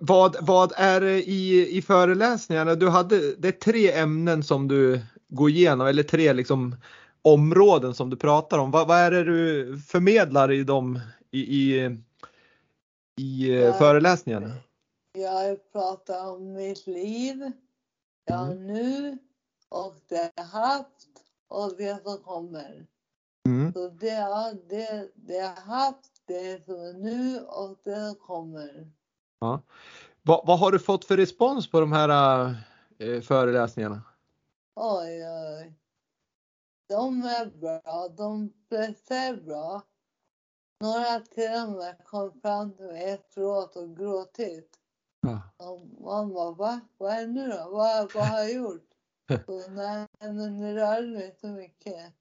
Vad, 0.00 0.36
vad 0.40 0.72
är 0.76 1.00
det 1.00 1.28
i, 1.28 1.76
i 1.76 1.82
föreläsningarna? 1.82 2.74
Du 2.74 2.88
hade, 2.88 3.34
det 3.36 3.48
är 3.48 3.52
tre 3.52 3.92
ämnen 3.92 4.42
som 4.42 4.68
du 4.68 5.00
går 5.28 5.50
igenom, 5.50 5.86
eller 5.86 6.02
tre 6.02 6.32
liksom 6.32 6.76
områden 7.22 7.94
som 7.94 8.10
du 8.10 8.16
pratar 8.16 8.58
om. 8.58 8.70
Vad, 8.70 8.88
vad 8.88 8.98
är 8.98 9.10
det 9.10 9.24
du 9.24 9.78
förmedlar 9.78 10.52
i 10.52 10.64
de 10.64 11.00
i, 11.30 11.40
i, 11.40 11.98
i 13.20 13.54
jag, 13.54 13.78
föreläsningarna? 13.78 14.50
Jag 15.18 15.72
pratar 15.72 16.30
om 16.30 16.52
mitt 16.52 16.86
liv 16.86 17.52
jag 18.24 18.52
mm. 18.52 18.66
nu 18.66 19.18
och 19.68 19.94
det 20.08 20.32
jag 20.34 20.44
haft 20.44 21.08
och 21.48 21.76
det 21.76 22.02
som 22.02 22.18
kommer. 22.18 22.86
Mm. 23.46 23.72
Så 23.72 23.88
det, 23.88 24.26
det, 24.68 25.08
det 25.14 25.34
jag 25.34 25.54
haft, 25.54 26.22
det 26.26 26.64
som 26.64 26.74
är 26.74 26.92
nu 26.92 27.40
och 27.40 27.78
det 27.84 27.94
som 27.94 28.14
kommer. 28.14 28.90
Ja. 29.40 29.62
Vad, 30.22 30.46
vad 30.46 30.58
har 30.58 30.72
du 30.72 30.78
fått 30.78 31.04
för 31.04 31.16
respons 31.16 31.70
på 31.70 31.80
de 31.80 31.92
här 31.92 32.44
äh, 32.98 33.20
föreläsningarna? 33.20 34.02
Oj, 34.78 35.24
oj. 35.28 35.72
De 36.88 37.22
är 37.22 37.46
bra. 37.46 38.08
De 38.08 38.52
flesta 38.68 39.14
är 39.14 39.36
bra. 39.36 39.82
Några 40.80 41.20
till 41.20 41.62
och 41.66 41.72
med 41.72 42.04
kom 42.04 42.40
fram 42.40 42.76
till 42.76 42.86
mig 42.86 43.10
efteråt 43.10 43.76
och 43.76 43.96
gråtit. 43.96 44.76
Ja. 45.20 45.66
Och 45.66 45.80
man 46.00 46.34
bara, 46.34 46.50
va? 46.50 46.80
Vad 46.98 47.12
är 47.12 47.20
det 47.20 47.32
nu 47.32 47.48
då? 47.48 47.70
Vad, 47.70 48.14
vad 48.14 48.26
har 48.26 48.38
jag 48.38 48.52
gjort? 48.52 48.88
Så, 49.46 49.70
nej, 49.70 50.06
men 50.20 50.58
nu 50.58 50.74
rör 50.74 51.02
det 51.02 51.08
mig 51.08 51.36
så 51.40 51.46
mycket. 51.46 52.14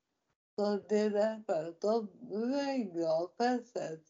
Så 0.56 0.80
det 0.90 1.00
är 1.00 1.10
därför. 1.10 1.76
Då 1.82 2.02
blev 2.02 2.52
jag 2.52 2.94
glad 2.94 3.38
på 3.38 3.44
ett 3.44 3.68
sätt. 3.68 4.04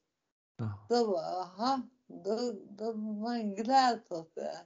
Ja. 0.57 0.85
Då 0.89 1.11
bara, 1.11 1.41
aha, 1.41 1.81
då, 2.07 2.53
då 2.69 2.93
man 2.93 3.55
gläds 3.55 4.11
åt 4.11 4.35
det. 4.35 4.57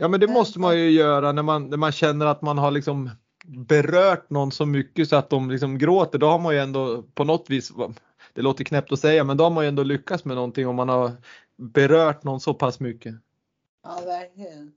Ja 0.00 0.08
men 0.08 0.20
det 0.20 0.26
måste 0.26 0.58
man 0.58 0.78
ju 0.78 0.90
göra 0.90 1.32
när 1.32 1.42
man, 1.42 1.70
när 1.70 1.76
man 1.76 1.92
känner 1.92 2.26
att 2.26 2.42
man 2.42 2.58
har 2.58 2.70
liksom 2.70 3.10
berört 3.44 4.30
någon 4.30 4.52
så 4.52 4.66
mycket 4.66 5.08
så 5.08 5.16
att 5.16 5.30
de 5.30 5.50
liksom 5.50 5.78
gråter. 5.78 6.18
Då 6.18 6.26
har 6.26 6.38
man 6.38 6.54
ju 6.54 6.60
ändå 6.60 7.02
på 7.02 7.24
något 7.24 7.50
vis, 7.50 7.72
det 8.34 8.42
låter 8.42 8.64
knäppt 8.64 8.92
att 8.92 9.00
säga, 9.00 9.24
men 9.24 9.36
då 9.36 9.44
har 9.44 9.50
man 9.50 9.64
ju 9.64 9.68
ändå 9.68 9.82
lyckats 9.82 10.24
med 10.24 10.36
någonting 10.36 10.68
om 10.68 10.76
man 10.76 10.88
har 10.88 11.12
berört 11.56 12.24
någon 12.24 12.40
så 12.40 12.54
pass 12.54 12.80
mycket. 12.80 13.14
Ja, 13.82 14.00
verkligen. 14.04 14.72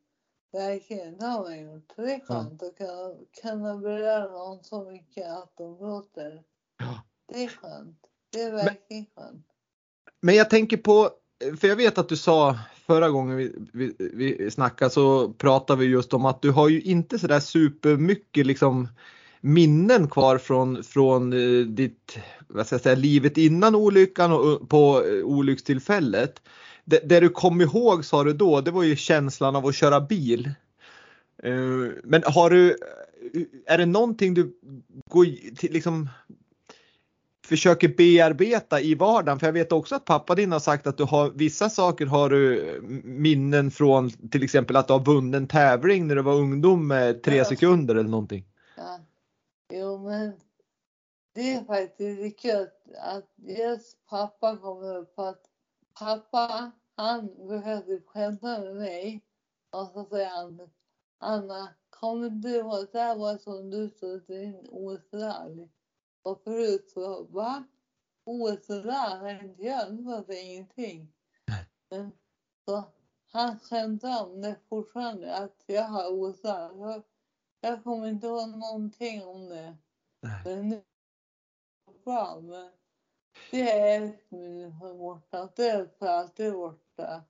Verkligen, 0.51 1.17
det 1.17 1.25
har 1.25 1.43
man 1.43 1.61
gjort. 1.61 1.93
Det 1.95 2.13
är 2.13 2.19
skönt 2.19 2.61
ja. 2.61 2.67
att 2.67 2.77
kunna, 2.77 3.13
kunna 3.41 3.77
beröra 3.77 4.31
någon 4.31 4.63
så 4.63 4.91
mycket 4.91 5.31
att 5.31 5.51
de 5.57 5.77
gråter. 5.77 6.43
Ja. 6.79 7.03
Det 7.33 7.43
är 7.43 7.47
skönt. 7.47 7.97
Det 8.29 8.41
är 8.41 8.51
verkligen 8.51 9.05
men, 9.15 9.25
skönt. 9.25 9.45
Men 10.21 10.35
jag 10.35 10.49
tänker 10.49 10.77
på, 10.77 11.09
för 11.59 11.67
jag 11.67 11.75
vet 11.75 11.97
att 11.97 12.09
du 12.09 12.17
sa 12.17 12.57
förra 12.87 13.09
gången 13.09 13.37
vi, 13.37 13.53
vi, 13.73 13.93
vi 14.13 14.51
snackade 14.51 14.91
så 14.91 15.29
pratade 15.29 15.79
vi 15.79 15.85
just 15.85 16.13
om 16.13 16.25
att 16.25 16.41
du 16.41 16.51
har 16.51 16.69
ju 16.69 16.81
inte 16.81 17.19
sådär 17.19 17.39
supermycket 17.39 18.45
liksom 18.45 18.87
minnen 19.41 20.07
kvar 20.07 20.37
från, 20.37 20.83
från 20.83 21.33
eh, 21.33 21.65
ditt, 21.65 22.17
vad 22.47 22.65
ska 22.65 22.75
jag 22.75 22.81
säga, 22.81 22.95
livet 22.95 23.37
innan 23.37 23.75
olyckan 23.75 24.31
och 24.31 24.69
på 24.69 25.03
eh, 25.05 25.23
olyckstillfället. 25.23 26.41
Det, 26.85 27.09
det 27.09 27.19
du 27.19 27.29
kom 27.29 27.61
ihåg 27.61 28.05
sa 28.05 28.23
du 28.23 28.33
då, 28.33 28.61
det 28.61 28.71
var 28.71 28.83
ju 28.83 28.95
känslan 28.95 29.55
av 29.55 29.65
att 29.65 29.75
köra 29.75 30.01
bil. 30.01 30.51
Eh, 31.43 31.53
men 32.03 32.23
har 32.25 32.49
du, 32.49 32.77
är 33.65 33.77
det 33.77 33.85
någonting 33.85 34.33
du 34.33 34.53
går 35.09 35.55
till, 35.55 35.73
liksom 35.73 36.09
försöker 37.45 37.87
bearbeta 37.87 38.81
i 38.81 38.95
vardagen? 38.95 39.39
För 39.39 39.47
jag 39.47 39.53
vet 39.53 39.71
också 39.71 39.95
att 39.95 40.05
pappa 40.05 40.35
din 40.35 40.51
har 40.51 40.59
sagt 40.59 40.87
att 40.87 40.97
du 40.97 41.03
har 41.03 41.29
vissa 41.29 41.69
saker 41.69 42.05
har 42.05 42.29
du 42.29 42.79
minnen 43.03 43.71
från 43.71 44.09
till 44.09 44.43
exempel 44.43 44.75
att 44.75 44.87
du 44.87 44.93
har 44.93 45.05
vunnit 45.05 45.35
en 45.35 45.47
tävling 45.47 46.07
när 46.07 46.15
du 46.15 46.21
var 46.21 46.35
ungdom 46.35 46.87
med 46.87 47.23
tre 47.23 47.35
Ja. 47.37 47.45
sekunder 47.45 47.95
eller 47.95 48.09
någonting. 48.09 48.45
Ja. 48.77 48.99
Jo, 49.73 49.97
men 49.97 50.33
det 51.35 51.53
är 51.53 51.63
faktiskt 51.63 52.39
kul 52.39 52.67
att 53.01 53.29
just 53.37 54.05
pappa 54.09 54.57
kommer 54.57 54.97
upp 54.97 55.19
att 55.19 55.41
pappa, 55.99 56.71
han 56.95 57.47
behövde 57.47 58.01
skämta 58.05 58.59
med 58.59 58.75
mig. 58.75 59.21
Och 59.71 59.87
så 59.87 60.05
säger 60.09 60.29
han, 60.29 60.69
Anna, 61.19 61.69
kommer 61.89 62.29
du 62.29 62.55
ihåg 62.55 62.87
det 62.91 62.99
här 62.99 63.15
var 63.15 63.37
som 63.37 63.69
du 63.69 63.89
stod 63.89 64.29
i 64.29 64.33
din 64.33 64.67
OS-rally? 64.69 65.69
Och 66.23 66.43
förut 66.43 66.91
så, 66.91 67.23
va? 67.23 67.63
OS-rally? 68.25 69.33
Har 69.33 69.55
jag 69.57 69.89
inte 69.89 70.03
var 70.03 70.33
ingenting. 70.43 71.13
Men 71.89 72.11
så 72.65 72.83
han 73.31 73.59
skämtar 73.59 74.23
om 74.25 74.41
det 74.41 74.55
fortfarande, 74.69 75.35
att 75.37 75.63
jag 75.67 75.83
har 75.83 76.09
OS-rally. 76.11 76.81
Jag- 76.81 77.03
Jag 77.61 77.83
kommer 77.83 78.07
inte 78.07 78.27
ihåg 78.27 78.49
någonting 78.49 79.23
om 79.23 79.49
det. 79.49 79.75
Men 80.45 80.69
nu 80.69 80.83
bra. 82.03 82.39
Men 82.41 82.71
det 83.51 83.71
är 83.71 84.01
ett 84.03 84.31
minne 84.31 84.79
som 84.79 84.97
borta. 84.97 85.49
Det 85.55 85.67
är 85.69 85.85
för 85.99 86.07
alltid 86.07 86.53
borta. 86.53 87.23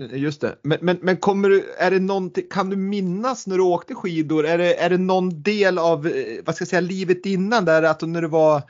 Nu, 0.00 0.16
just 0.16 0.40
det. 0.40 0.56
Men, 0.62 0.78
men, 0.80 0.98
men 1.02 1.16
kommer 1.16 1.48
du, 1.48 1.74
är 1.78 1.90
det 1.90 2.00
någonting, 2.00 2.44
kan 2.50 2.70
du 2.70 2.76
minnas 2.76 3.46
när 3.46 3.56
du 3.56 3.62
åkte 3.62 3.94
skidor? 3.94 4.46
Är 4.46 4.58
det, 4.58 4.74
är 4.74 4.90
det 4.90 4.98
någon 4.98 5.42
del 5.42 5.78
av, 5.78 6.06
eh, 6.06 6.44
vad 6.44 6.54
ska 6.54 6.62
jag 6.62 6.68
säga, 6.68 6.80
livet 6.80 7.26
innan 7.26 7.64
där 7.64 7.82
att 7.82 8.02
när 8.02 8.22
du 8.22 8.28
var 8.28 8.62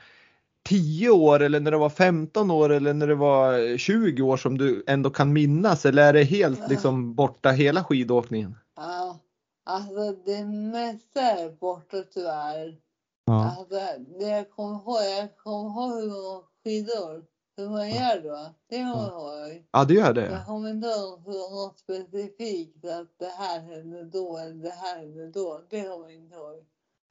10 0.69 1.09
år 1.09 1.39
eller 1.39 1.59
när 1.59 1.71
du 1.71 1.77
var 1.77 1.89
15 1.89 2.51
år 2.51 2.69
eller 2.69 2.93
när 2.93 3.07
du 3.07 3.15
var 3.15 3.77
20 3.77 4.21
år 4.21 4.37
som 4.37 4.57
du 4.57 4.83
ändå 4.87 5.09
kan 5.09 5.33
minnas? 5.33 5.85
Eller 5.85 6.03
är 6.03 6.13
det 6.13 6.23
helt 6.23 6.69
liksom 6.69 7.15
borta 7.15 7.49
hela 7.49 7.83
skidåkningen? 7.83 8.55
Ja, 8.75 9.19
alltså 9.65 10.11
det 10.25 10.45
mesta 10.45 11.21
är 11.21 11.49
borta 11.59 11.97
tyvärr. 12.13 12.77
Ja. 13.25 13.45
Alltså, 13.45 13.75
det 14.19 14.25
jag 14.25 14.51
kommer 14.51 14.75
ihåg, 14.75 15.19
jag 15.19 15.37
kommer 15.37 15.69
ihåg 15.69 15.93
hur 15.93 16.43
skidor. 16.63 17.23
Man 17.69 17.89
gör 17.89 18.23
då. 18.23 18.55
Det 18.69 18.77
kommer 18.77 19.49
jag. 19.49 19.65
Ja, 19.71 19.85
det 19.85 19.93
gör 19.93 20.13
det. 20.13 20.31
Jag 20.31 20.45
kommer 20.45 20.69
inte 20.69 20.87
ihåg 20.87 21.21
hur 21.25 21.65
något 21.65 21.79
specifikt 21.79 22.85
att 22.85 23.19
det 23.19 23.31
här 23.37 23.59
hände 23.59 24.03
då 24.03 24.37
eller 24.37 24.63
det 24.63 24.69
här 24.69 24.99
hände 24.99 25.31
då. 25.31 25.61
Det 25.69 25.81
kommer 25.81 26.09
jag 26.09 26.13
inte. 26.13 26.35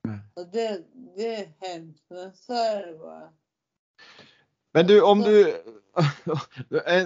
Nej. 0.04 0.18
Och 0.34 0.46
det, 0.52 0.82
det 1.16 1.36
är 1.36 1.52
hemskt, 1.60 2.04
men 2.10 2.32
så 2.34 2.52
är 2.52 2.86
det 2.86 2.98
bara. 2.98 3.28
Men 4.72 4.86
du, 4.86 5.02
om 5.02 5.20
du, 5.20 5.62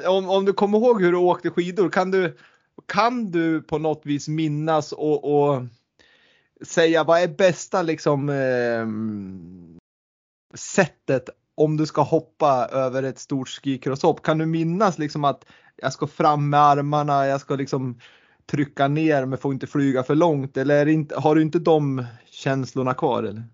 om, 0.06 0.30
om 0.30 0.44
du 0.44 0.52
kommer 0.52 0.78
ihåg 0.78 1.02
hur 1.02 1.12
du 1.12 1.18
åkte 1.18 1.50
skidor, 1.50 1.88
kan 1.88 2.10
du, 2.10 2.36
kan 2.86 3.30
du 3.30 3.62
på 3.62 3.78
något 3.78 4.06
vis 4.06 4.28
minnas 4.28 4.92
och, 4.92 5.44
och 5.44 5.62
säga 6.62 7.04
vad 7.04 7.22
är 7.22 7.28
bästa 7.28 7.82
liksom 7.82 8.28
eh, 8.28 8.86
sättet 10.54 11.30
om 11.54 11.76
du 11.76 11.86
ska 11.86 12.02
hoppa 12.02 12.68
över 12.72 13.02
ett 13.02 13.18
stort 13.18 13.48
skicrosshopp? 13.48 14.22
Kan 14.22 14.38
du 14.38 14.46
minnas 14.46 14.98
liksom 14.98 15.24
att 15.24 15.44
jag 15.76 15.92
ska 15.92 16.06
fram 16.06 16.50
med 16.50 16.60
armarna, 16.60 17.26
jag 17.26 17.40
ska 17.40 17.54
liksom 17.54 18.00
trycka 18.46 18.88
ner 18.88 19.24
men 19.24 19.38
får 19.38 19.52
inte 19.52 19.66
flyga 19.66 20.02
för 20.02 20.14
långt 20.14 20.56
eller 20.56 20.86
inte, 20.88 21.20
har 21.20 21.34
du 21.34 21.42
inte 21.42 21.58
de 21.58 22.04
känslorna 22.24 22.94
kvar? 22.94 23.22
Eller? 23.22 23.44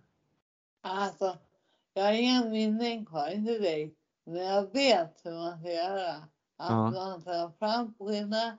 Alltså, 0.83 1.37
jag 1.95 2.05
har 2.05 2.13
inga 2.13 2.45
minnen 2.45 3.07
kvar, 3.07 3.29
inte 3.29 3.53
direkt. 3.53 3.97
Men 4.27 4.45
jag 4.47 4.73
vet 4.73 5.21
hur 5.25 5.33
man 5.33 5.61
ska 5.61 5.73
göra. 5.73 6.15
Att 6.59 6.71
Ja. 6.71 6.91
man 6.91 7.21
ska 7.21 7.53
frambrinna, 7.59 8.59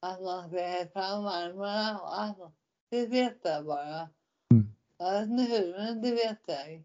att 0.00 0.22
man 0.22 0.48
ska 0.48 0.58
ha 0.58 0.86
fram 0.92 1.26
armarna 1.26 1.98
och 2.00 2.20
allt. 2.20 2.38
Det 2.90 3.06
vet 3.06 3.40
jag 3.42 3.66
bara. 3.66 4.08
Mm. 4.50 4.72
Inte 5.30 5.42
hur, 5.52 5.78
men 5.78 6.02
det 6.02 6.10
vet 6.10 6.40
jag. 6.46 6.82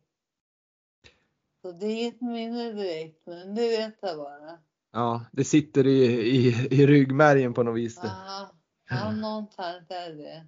Så 1.63 1.71
det 1.71 1.86
är 1.86 2.02
inget 2.02 2.21
minne 2.21 2.71
direkt, 2.71 3.28
men 3.28 3.56
det 3.56 3.67
vet 3.67 3.95
jag 4.02 4.17
bara. 4.17 4.58
Ja, 4.93 5.26
det 5.32 5.43
sitter 5.43 5.88
i, 5.88 6.04
i, 6.38 6.67
i 6.71 6.88
ryggmärgen 6.88 7.54
på 7.54 7.63
något 7.63 7.78
vis. 7.78 7.95
Det. 7.95 8.08
Ja, 8.08 8.52
ja 8.89 9.12
någonstans 9.12 9.86
är 9.89 10.13
det. 10.13 10.47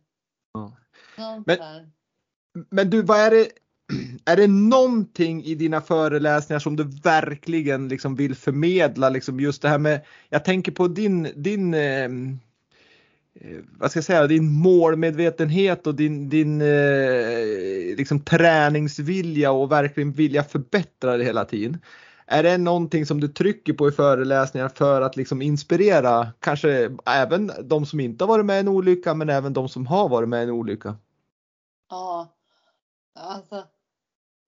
Ja. 0.53 0.77
Någonstans. 1.17 1.93
Men 2.69 2.89
du, 2.89 3.01
vad 3.01 3.19
är 3.19 3.31
det? 3.31 3.47
Är 4.25 4.35
det 4.35 4.47
någonting 4.47 5.43
i 5.43 5.55
dina 5.55 5.81
föreläsningar 5.81 6.59
som 6.59 6.75
du 6.75 6.83
verkligen 6.83 7.87
liksom 7.87 8.15
vill 8.15 8.35
förmedla? 8.35 9.09
Liksom 9.09 9.39
just 9.39 9.61
det 9.61 9.69
här 9.69 9.79
med, 9.79 10.05
jag 10.29 10.45
tänker 10.45 10.71
på 10.71 10.87
din, 10.87 11.27
din 11.35 11.73
eh, 11.73 11.81
eh, 11.81 12.09
vad 13.77 13.91
ska 13.91 13.97
jag 13.97 14.05
säga, 14.05 14.27
din 14.27 14.51
målmedvetenhet 14.51 15.87
och 15.87 15.95
din, 15.95 16.29
din 16.29 16.61
eh, 16.61 17.97
liksom 17.97 18.19
träningsvilja 18.19 19.51
och 19.51 19.71
verkligen 19.71 20.11
vilja 20.11 20.43
förbättra 20.43 21.17
det 21.17 21.23
hela 21.23 21.45
tiden. 21.45 21.77
Är 22.27 22.43
det 22.43 22.57
någonting 22.57 23.05
som 23.05 23.19
du 23.19 23.27
trycker 23.27 23.73
på 23.73 23.87
i 23.87 23.91
föreläsningar 23.91 24.69
för 24.69 25.01
att 25.01 25.15
liksom 25.15 25.41
inspirera 25.41 26.27
kanske 26.39 26.97
även 27.05 27.51
de 27.63 27.85
som 27.85 27.99
inte 27.99 28.23
har 28.23 28.29
varit 28.29 28.45
med 28.45 28.57
i 28.57 28.59
en 28.59 28.67
olycka 28.67 29.13
men 29.13 29.29
även 29.29 29.53
de 29.53 29.69
som 29.69 29.87
har 29.87 30.09
varit 30.09 30.29
med 30.29 30.39
i 30.39 30.43
en 30.43 30.49
olycka? 30.49 30.97
Ja, 31.89 32.35
alltså 33.15 33.63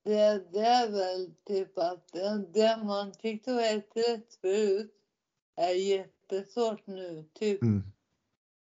det, 0.05 0.51
det 0.51 0.59
är 0.59 0.91
väl 0.91 1.31
typ 1.47 1.77
att 1.77 2.07
det, 2.13 2.45
det 2.53 2.79
man 2.83 3.11
tyckte 3.11 3.53
var 3.53 3.61
helt 3.61 3.91
rätt 3.95 4.35
förut 4.41 4.93
är 5.55 5.73
jättesvårt 5.73 6.87
nu. 6.87 7.25
Typ 7.39 7.61
Mm. 7.61 7.83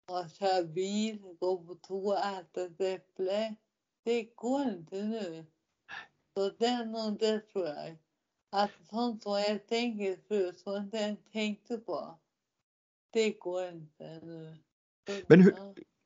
Att 0.05 0.35
köra 0.35 0.63
bil, 0.63 1.19
gå 1.39 1.57
på 1.57 1.75
toa, 1.75 2.39
äta 2.39 2.61
ett 2.61 2.81
äpple. 2.81 3.55
Det 4.03 4.23
går 4.35 4.61
inte 4.61 5.03
nu. 5.03 5.45
Så 6.33 6.45
är 6.45 6.85
nog 6.85 7.19
det 7.19 7.39
tror 7.39 7.65
jag. 7.65 7.97
Att 8.51 8.71
sånt 8.89 9.25
var 9.25 9.39
helt 9.39 9.71
enkelt 9.71 10.27
förut 10.27 10.59
som 10.59 10.89
jag 10.91 11.09
inte 11.09 11.31
tänkte 11.31 11.77
på. 11.77 12.19
Det 13.13 13.31
går 13.31 13.67
inte 13.67 14.19
nu. 14.23 14.57
Men 15.27 15.41
hur-. 15.41 15.55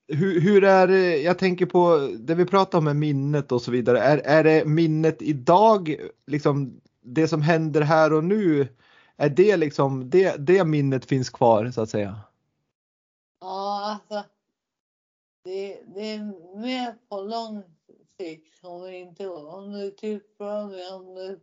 Hur, 0.10 0.42
hur 0.42 0.64
är 0.64 0.88
jag 1.24 1.40
tänker 1.40 1.66
på 1.66 2.10
det 2.20 2.36
vi 2.36 2.46
pratar 2.46 2.78
om 2.78 2.84
med 2.84 2.96
minnet 2.96 3.52
och 3.52 3.62
så 3.62 3.72
vidare. 3.72 4.00
Är, 4.00 4.18
är 4.18 4.44
det 4.44 4.66
minnet 4.66 5.22
idag, 5.22 5.96
liksom 6.28 6.82
det 7.02 7.28
som 7.28 7.42
händer 7.42 7.82
här 7.82 8.14
och 8.14 8.24
nu, 8.24 8.68
är 9.16 9.30
det 9.30 9.58
liksom, 9.58 10.10
det, 10.10 10.36
det 10.48 10.66
minnet 10.66 11.06
finns 11.06 11.30
kvar 11.30 11.72
så 11.72 11.82
att 11.82 11.90
säga? 11.90 12.20
Ja, 14.10 14.18
alltså. 14.18 14.30
Det, 15.44 15.82
det 15.96 16.02
är 16.02 16.56
mer 16.58 16.96
på 17.10 17.22
lång 17.22 17.64
sikt 18.20 18.56
som 18.56 18.84
vi 18.84 18.96
inte. 18.98 19.28
Om 19.28 19.72
du 19.72 19.92
typ 19.92 20.38
frågar 20.38 20.68
mig 20.68 20.92
om 20.94 21.16
det 21.16 21.40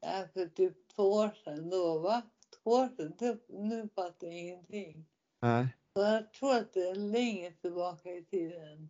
är 0.00 0.26
för 0.26 0.46
typ 0.46 0.88
två 0.88 1.02
år 1.02 1.30
sedan 1.44 1.70
då, 1.70 1.98
va? 1.98 2.22
Två 2.62 2.70
år 2.70 2.88
sedan? 2.96 3.16
Typ, 3.16 3.44
nu 3.48 3.88
fattar 3.94 4.26
jag 4.26 4.36
ingenting. 4.38 5.06
Nej. 5.40 5.66
Så 5.96 6.02
jag 6.02 6.32
tror 6.32 6.56
att 6.56 6.72
det 6.72 6.88
är 6.88 6.94
längre 6.94 7.50
tillbaka 7.50 8.10
i 8.12 8.24
tiden. 8.24 8.88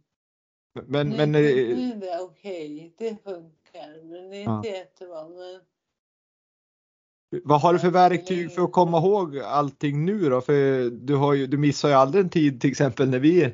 Men, 0.87 1.09
nu, 1.09 1.17
men 1.17 1.33
nu, 1.33 1.71
eh, 1.71 1.77
nu 1.79 1.93
är 1.93 1.97
det 1.97 2.21
okej, 2.21 2.95
det 2.99 3.23
funkar. 3.23 4.03
Men 4.03 4.31
det 4.31 4.37
är 4.37 4.45
Ja. 4.45 4.57
inte 4.57 4.69
jättebra. 4.69 5.29
Men 5.29 5.61
vad 7.45 7.61
har 7.61 7.73
du 7.73 7.79
för 7.79 7.91
verktyg 7.91 8.53
för 8.53 8.63
att 8.63 8.73
komma 8.73 8.99
ihåg 8.99 9.39
allting 9.39 10.05
nu 10.05 10.31
då? 10.31 10.41
För 10.41 10.91
du, 10.91 11.37
ju, 11.37 11.47
du 11.47 11.59
missar 11.59 11.89
ju 11.89 11.95
aldrig 11.95 12.25
en 12.25 12.31
tid 12.31 12.61
till 12.61 12.71
exempel 12.71 13.09
när 13.09 13.19
vi 13.19 13.53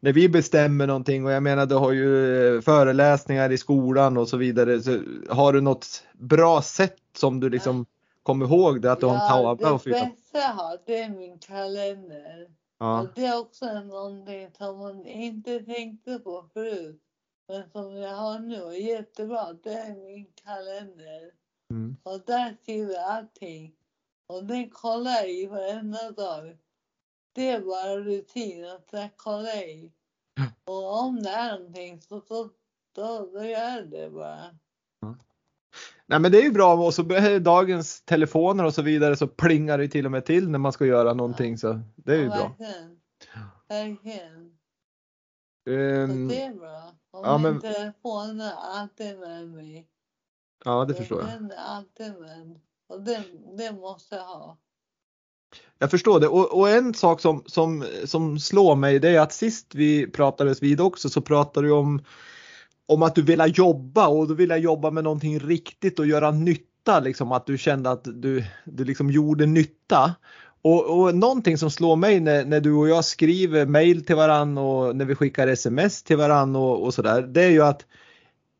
när 0.00 0.12
vi 0.12 0.28
bestämmer 0.28 0.86
någonting 0.86 1.24
och 1.24 1.32
jag 1.32 1.42
menar 1.42 1.66
du 1.66 1.74
har 1.74 1.92
ju 1.92 2.56
eh, 2.56 2.60
föreläsningar 2.60 3.52
i 3.52 3.58
skolan 3.58 4.16
och 4.16 4.28
så 4.28 4.36
vidare. 4.36 4.82
Så 4.82 5.00
har 5.28 5.52
du 5.52 5.60
något 5.60 6.04
bra 6.12 6.62
sätt 6.62 6.96
som 7.16 7.40
du 7.40 7.50
liksom 7.50 7.86
kommer 8.22 8.46
ihåg 8.46 8.82
det 8.82 8.92
att 8.92 9.00
du 9.00 9.06
har 9.06 9.14
en 9.14 9.28
tavla 9.28 9.54
det 9.54 9.74
att 9.74 9.82
fylla? 9.82 10.04
bästa 10.04 10.38
jag 10.38 10.54
har, 10.54 10.78
det 10.86 10.98
är 10.98 11.08
min 11.08 11.38
kalender. 11.38 12.48
Ja. 12.78 13.00
Och 13.00 13.08
det 13.14 13.26
är 13.26 13.40
också 13.40 13.80
någonting 13.80 14.50
som 14.58 14.78
man 14.78 15.06
inte 15.06 15.60
tänkte 15.60 16.18
på 16.18 16.44
förut. 16.54 17.02
Men 17.48 17.70
som 17.70 17.96
jag 17.96 18.16
har 18.16 18.38
nu 18.38 18.62
och 18.62 18.78
jättebra, 18.78 19.52
det 19.62 19.72
är 19.72 20.04
min 20.04 20.26
kalender. 20.44 21.39
Mm. 21.70 21.96
Och 22.02 22.20
där 22.26 22.56
skriver 22.62 22.98
allting. 22.98 23.74
Och 24.26 24.44
den 24.44 24.70
kollar 24.70 25.10
jag 25.10 25.30
i 25.30 25.46
varenda 25.46 26.10
dag. 26.10 26.56
Det 27.32 27.50
är 27.50 27.60
bara 27.60 27.96
rutin 27.96 28.64
att 28.64 28.88
jag 28.92 29.16
kollar 29.16 29.68
i. 29.68 29.92
Och 30.64 31.00
om 31.02 31.22
det 31.22 31.30
är 31.30 31.58
någonting 31.58 32.00
så, 32.00 32.20
så 32.20 32.50
då, 32.94 33.30
då 33.32 33.44
gör 33.44 33.76
jag 33.76 33.90
det 33.90 34.10
bara. 34.10 34.58
Nej 36.06 36.20
men 36.20 36.32
det 36.32 36.38
är 36.38 36.42
ju 36.42 36.52
bra 36.52 36.74
och 36.74 36.94
så 36.94 37.02
dagens 37.40 38.02
telefoner 38.02 38.64
och 38.64 38.74
så 38.74 38.82
vidare 38.82 39.16
så 39.16 39.28
plingar 39.28 39.78
det 39.78 39.88
till 39.88 40.06
och 40.06 40.12
med 40.12 40.24
till 40.24 40.50
när 40.50 40.58
man 40.58 40.72
ska 40.72 40.86
göra 40.86 41.14
någonting 41.14 41.58
så 41.58 41.80
det 41.96 42.12
är 42.12 42.18
ju 42.18 42.24
ja, 42.24 42.30
bra. 42.30 42.56
Verkligen. 42.58 43.00
Verkligen. 43.68 44.58
Så 45.64 45.70
det 46.34 46.42
är 46.42 46.54
bra. 46.54 46.94
Och 47.10 47.26
ja, 47.26 47.38
min 47.38 47.52
men- 47.52 47.60
telefon 47.60 48.40
är 48.40 48.52
alltid 48.52 49.18
med 49.18 49.48
mig. 49.48 49.86
Ja 50.64 50.84
det 50.84 50.94
förstår 50.94 51.20
jag. 51.20 51.28
Den 51.96 52.20
med. 52.20 52.60
Och 52.88 53.02
det, 53.02 53.24
det 53.58 53.72
måste 53.72 54.14
jag 54.14 54.24
ha. 54.24 54.58
Jag 55.78 55.90
förstår 55.90 56.20
det 56.20 56.28
och, 56.28 56.58
och 56.58 56.70
en 56.70 56.94
sak 56.94 57.20
som, 57.20 57.42
som, 57.46 57.84
som 58.04 58.38
slår 58.38 58.76
mig 58.76 58.98
det 58.98 59.08
är 59.08 59.20
att 59.20 59.32
sist 59.32 59.74
vi 59.74 60.06
pratades 60.06 60.62
vid 60.62 60.80
också 60.80 61.08
så 61.08 61.20
pratade 61.20 61.66
du 61.66 61.72
om, 61.72 62.04
om 62.86 63.02
att 63.02 63.14
du 63.14 63.22
ville 63.22 63.46
jobba 63.46 64.08
och 64.08 64.28
du 64.28 64.34
ville 64.34 64.56
jobba 64.56 64.90
med 64.90 65.04
någonting 65.04 65.38
riktigt 65.38 65.98
och 65.98 66.06
göra 66.06 66.30
nytta 66.30 67.00
liksom 67.00 67.32
att 67.32 67.46
du 67.46 67.58
kände 67.58 67.90
att 67.90 68.04
du, 68.04 68.44
du 68.64 68.84
liksom 68.84 69.10
gjorde 69.10 69.46
nytta. 69.46 70.14
Och, 70.62 71.00
och 71.00 71.14
någonting 71.14 71.58
som 71.58 71.70
slår 71.70 71.96
mig 71.96 72.20
när, 72.20 72.44
när 72.44 72.60
du 72.60 72.72
och 72.72 72.88
jag 72.88 73.04
skriver 73.04 73.66
mail 73.66 74.04
till 74.04 74.16
varann 74.16 74.58
och 74.58 74.96
när 74.96 75.04
vi 75.04 75.14
skickar 75.14 75.48
sms 75.48 76.02
till 76.02 76.16
varann 76.16 76.56
och, 76.56 76.82
och 76.82 76.94
sådär 76.94 77.22
det 77.22 77.44
är 77.44 77.50
ju 77.50 77.62
att 77.62 77.86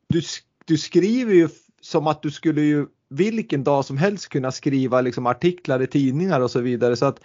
du, 0.08 0.22
du 0.64 0.78
skriver 0.78 1.34
ju 1.34 1.48
som 1.80 2.06
att 2.06 2.22
du 2.22 2.30
skulle 2.30 2.60
ju 2.60 2.86
vilken 3.08 3.64
dag 3.64 3.84
som 3.84 3.96
helst 3.96 4.28
kunna 4.28 4.52
skriva 4.52 5.00
liksom 5.00 5.26
artiklar 5.26 5.82
i 5.82 5.86
tidningar 5.86 6.40
och 6.40 6.50
så 6.50 6.60
vidare 6.60 6.96
så 6.96 7.06
att 7.06 7.20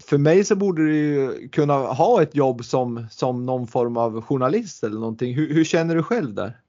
för 0.00 0.18
mig 0.18 0.44
så 0.44 0.56
borde 0.56 0.82
du 0.82 0.96
ju 0.96 1.48
kunna 1.48 1.74
ha 1.74 2.22
ett 2.22 2.34
jobb 2.34 2.64
som, 2.64 3.06
som 3.10 3.46
någon 3.46 3.66
form 3.66 3.96
av 3.96 4.22
journalist 4.22 4.84
eller 4.84 5.00
någonting. 5.00 5.34
Hur, 5.34 5.54
hur 5.54 5.64
känner 5.64 5.94
du 5.94 6.02
själv 6.02 6.34
där? 6.34 6.60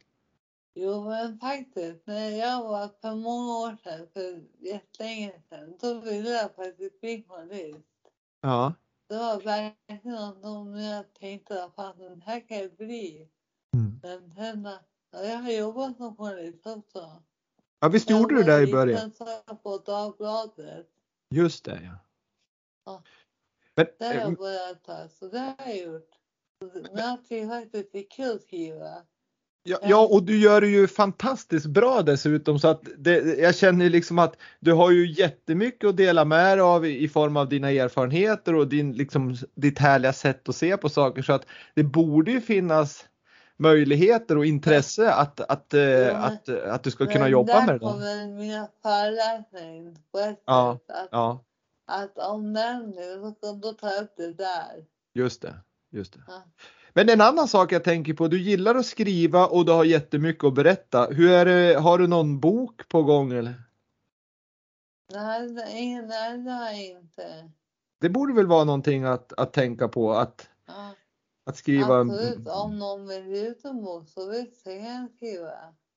Jo 0.75 1.09
men 1.09 1.39
faktiskt, 1.39 2.07
när 2.07 2.29
jag 2.29 2.63
var 2.63 2.89
för 3.01 3.15
många 3.15 3.53
år 3.53 3.77
sedan, 3.83 4.07
för 4.13 4.43
jättelänge 4.59 5.31
sedan, 5.49 5.77
då 5.81 5.99
ville 5.99 6.29
jag 6.29 6.55
faktiskt 6.55 7.01
bli 7.01 7.25
journalist. 7.27 7.87
Ja, 8.41 8.73
Det 9.09 9.15
var 9.15 9.41
verkligen 9.41 10.15
något 10.15 10.41
som 10.41 10.77
jag 10.77 11.13
tänkte 11.13 11.63
att 11.63 11.97
den 11.97 12.21
här 12.21 12.47
kan 12.47 12.57
jag 12.57 12.75
bli. 12.75 13.27
Mm. 13.73 13.99
Men 14.03 14.33
sen, 14.35 14.63
ja, 14.63 14.79
jag 15.23 15.37
har 15.37 15.51
jobbat 15.51 15.97
som 15.97 16.15
journalist 16.15 16.67
också. 16.67 17.23
ja 17.79 17.87
visst 17.87 18.09
gjorde 18.09 18.35
du 18.35 18.43
det 18.43 18.61
i 18.61 18.71
början? 18.71 19.11
Jag 19.47 19.63
på 19.63 19.77
Dagbladet. 19.77 20.87
Just 21.29 21.65
det 21.65 21.79
ja. 21.83 21.99
Ja. 22.85 23.03
Men, 23.75 23.85
Där 23.99 24.07
har 24.07 24.15
eh, 24.15 24.21
jag 24.21 24.37
börjat 24.37 24.83
ta, 24.83 25.07
så 25.09 25.27
det 25.27 25.39
har 25.39 25.55
jag 25.65 25.77
gjort. 25.77 26.09
Men 26.91 27.03
jag 27.03 27.23
tycker 27.23 27.47
faktiskt 27.47 27.91
det 27.91 27.99
är 27.99 28.09
kul 28.09 28.35
att 28.35 28.41
skriva. 28.41 29.05
Ja, 29.67 29.77
ja, 29.81 30.07
och 30.11 30.23
du 30.23 30.39
gör 30.39 30.61
det 30.61 30.67
ju 30.67 30.87
fantastiskt 30.87 31.65
bra 31.65 32.01
dessutom 32.01 32.59
så 32.59 32.67
att 32.67 32.81
det, 32.97 33.39
jag 33.39 33.55
känner 33.55 33.89
liksom 33.89 34.19
att 34.19 34.35
du 34.59 34.73
har 34.73 34.91
ju 34.91 35.11
jättemycket 35.11 35.89
att 35.89 35.97
dela 35.97 36.25
med 36.25 36.57
dig 36.57 36.61
av 36.61 36.85
i, 36.85 37.03
i 37.03 37.07
form 37.07 37.37
av 37.37 37.49
dina 37.49 37.71
erfarenheter 37.71 38.55
och 38.55 38.67
din, 38.67 38.93
liksom, 38.93 39.35
ditt 39.55 39.79
härliga 39.79 40.13
sätt 40.13 40.49
att 40.49 40.55
se 40.55 40.77
på 40.77 40.89
saker 40.89 41.21
så 41.21 41.33
att 41.33 41.45
det 41.73 41.83
borde 41.83 42.31
ju 42.31 42.41
finnas 42.41 43.05
möjligheter 43.57 44.37
och 44.37 44.45
intresse 44.45 45.13
att, 45.13 45.39
att, 45.39 45.73
eh, 45.73 45.79
men- 45.81 46.15
att, 46.15 46.49
att 46.49 46.83
du 46.83 46.91
ska 46.91 47.05
kunna 47.05 47.27
jobba 47.29 47.59
med 47.59 47.67
det. 47.67 47.71
där. 47.71 47.79
kommer 47.79 48.27
mina 48.27 48.67
föreläsningar 48.81 49.73
in 49.75 49.97
på 50.11 50.19
ett 50.19 50.43
Ja, 50.45 50.79
sätt. 50.87 50.95
Att, 50.97 51.09
Ja, 51.11 51.39
att 51.85 52.17
om 52.17 52.53
den 52.53 52.89
nu, 52.89 53.33
då 53.61 53.73
tar 53.73 53.89
jag 53.91 54.03
upp 54.03 54.13
det 54.17 54.33
där. 54.33 54.85
just 55.13 55.41
det. 55.41 55.53
Just 55.91 56.13
det. 56.13 56.19
Ja. 56.27 56.41
Men 56.93 57.09
en 57.09 57.21
annan 57.21 57.47
sak 57.47 57.71
jag 57.71 57.83
tänker 57.83 58.13
på, 58.13 58.27
du 58.27 58.41
gillar 58.41 58.75
att 58.75 58.85
skriva 58.85 59.47
och 59.47 59.65
du 59.65 59.71
har 59.71 59.83
jättemycket 59.83 60.43
att 60.43 60.53
berätta. 60.53 61.05
Hur 61.11 61.31
är 61.31 61.45
det, 61.45 61.79
har 61.79 61.97
du 61.97 62.07
någon 62.07 62.39
bok 62.39 62.87
på 62.87 63.03
gång 63.03 63.33
eller? 63.33 63.53
Nej, 65.13 65.49
det 66.43 66.51
har 66.51 66.65
jag 66.71 66.77
inte. 66.83 67.51
Det 68.01 68.09
borde 68.09 68.33
väl 68.33 68.47
vara 68.47 68.63
någonting 68.63 69.03
att, 69.03 69.33
att 69.33 69.53
tänka 69.53 69.87
på 69.87 70.13
att, 70.13 70.49
Ja, 70.67 70.91
att 71.45 71.57
skriva. 71.57 71.99
absolut, 72.01 72.47
om 72.47 72.79
någon 72.79 73.07
vill 73.07 73.27
ge 73.27 73.47
ut 73.47 73.65
en 73.65 73.83
bok 73.83 74.09
så 74.09 74.29
visst 74.29 74.63
kan 74.63 74.83
jag 74.83 75.09
skriva. 75.17 75.49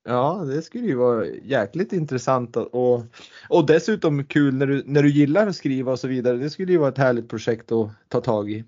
Ja, 0.03 0.43
det 0.47 0.61
skulle 0.61 0.87
ju 0.87 0.95
vara 0.95 1.25
jäkligt 1.25 1.93
intressant 1.93 2.55
och, 2.55 3.03
och 3.49 3.65
dessutom 3.65 4.23
kul 4.25 4.53
när 4.53 4.67
du, 4.67 4.83
när 4.85 5.03
du 5.03 5.09
gillar 5.11 5.47
att 5.47 5.55
skriva 5.55 5.91
och 5.91 5.99
så 5.99 6.07
vidare. 6.07 6.37
Det 6.37 6.49
skulle 6.49 6.71
ju 6.71 6.77
vara 6.77 6.89
ett 6.89 6.97
härligt 6.97 7.29
projekt 7.29 7.71
att 7.71 7.89
ta 8.07 8.21
tag 8.21 8.51
i. 8.51 8.63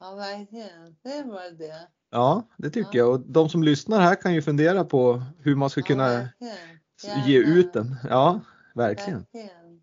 Ja, 0.00 0.14
verkligen. 0.14 0.96
Det 1.02 1.08
är 1.12 1.24
bara 1.24 1.50
det. 1.50 1.88
Ja, 2.10 2.48
det 2.56 2.70
tycker 2.70 2.98
Ja. 2.98 3.04
jag 3.04 3.10
och 3.12 3.20
de 3.20 3.48
som 3.48 3.62
lyssnar 3.62 4.00
här 4.00 4.14
kan 4.14 4.34
ju 4.34 4.42
fundera 4.42 4.84
på 4.84 5.22
hur 5.38 5.56
man 5.56 5.70
ska 5.70 5.80
Ja, 5.80 5.86
kunna 5.86 6.08
verkligen. 6.08 7.26
ge 7.26 7.38
ut 7.38 7.72
den. 7.72 7.96
Ja, 8.08 8.40
verkligen. 8.74 9.18
Verkligen. 9.32 9.80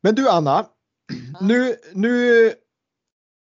Men 0.00 0.14
du 0.14 0.28
Anna, 0.28 0.66
Ja. 1.32 1.38
nu, 1.46 1.74
nu 1.92 2.50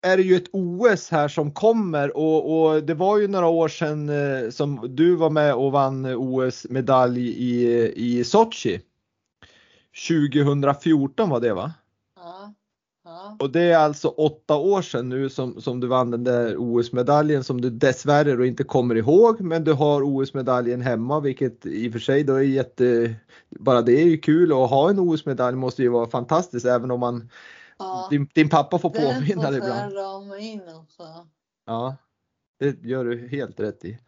är 0.02 0.16
det 0.16 0.22
ju 0.22 0.36
ett 0.36 0.48
OS 0.52 1.10
här 1.10 1.28
som 1.28 1.50
kommer 1.50 2.16
och, 2.16 2.70
och 2.72 2.82
det 2.82 2.94
var 2.94 3.18
ju 3.18 3.28
några 3.28 3.46
år 3.46 3.68
sedan 3.68 4.08
eh, 4.08 4.50
som 4.50 4.86
du 4.88 5.14
var 5.14 5.30
med 5.30 5.54
och 5.54 5.72
vann 5.72 6.06
OS-medalj 6.06 7.28
i, 7.28 7.92
i 7.96 8.24
Sochi. 8.24 8.80
2014 10.08 11.30
var 11.30 11.40
det 11.40 11.54
va? 11.54 11.72
Ja. 12.16 12.54
Ja. 13.08 13.36
Och 13.40 13.50
det 13.50 13.60
är 13.60 13.78
alltså 13.78 14.08
åtta 14.08 14.56
år 14.56 14.82
sedan 14.82 15.08
nu 15.08 15.28
som, 15.28 15.60
som 15.60 15.80
du 15.80 15.86
vann 15.86 16.10
den 16.10 16.24
där 16.24 16.56
OS-medaljen 16.58 17.44
som 17.44 17.60
du 17.60 17.70
dessvärre 17.70 18.36
då 18.36 18.44
inte 18.44 18.64
kommer 18.64 18.94
ihåg 18.94 19.40
men 19.40 19.64
du 19.64 19.72
har 19.72 20.02
OS-medaljen 20.02 20.80
hemma 20.80 21.20
vilket 21.20 21.66
i 21.66 21.88
och 21.88 21.92
för 21.92 21.98
sig 21.98 22.24
då 22.24 22.34
är 22.34 22.42
jätte, 22.42 23.14
bara 23.48 23.82
det 23.82 24.02
är 24.02 24.04
ju 24.04 24.18
kul 24.18 24.52
och 24.52 24.64
att 24.64 24.70
ha 24.70 24.90
en 24.90 24.98
OS-medalj 24.98 25.56
måste 25.56 25.82
ju 25.82 25.88
vara 25.88 26.10
fantastiskt 26.10 26.66
även 26.66 26.90
om 26.90 27.00
man, 27.00 27.28
ja. 27.78 28.08
din, 28.10 28.28
din 28.34 28.48
pappa 28.48 28.78
får 28.78 28.90
påminna 28.90 29.50
dig 29.50 29.58
ibland. 29.58 29.96
rama 29.96 30.38
in 30.38 30.62
också. 30.74 31.02
Ja, 31.66 31.96
det 32.58 32.84
gör 32.84 33.04
du 33.04 33.28
helt 33.28 33.60
rätt 33.60 33.84
i. 33.84 33.98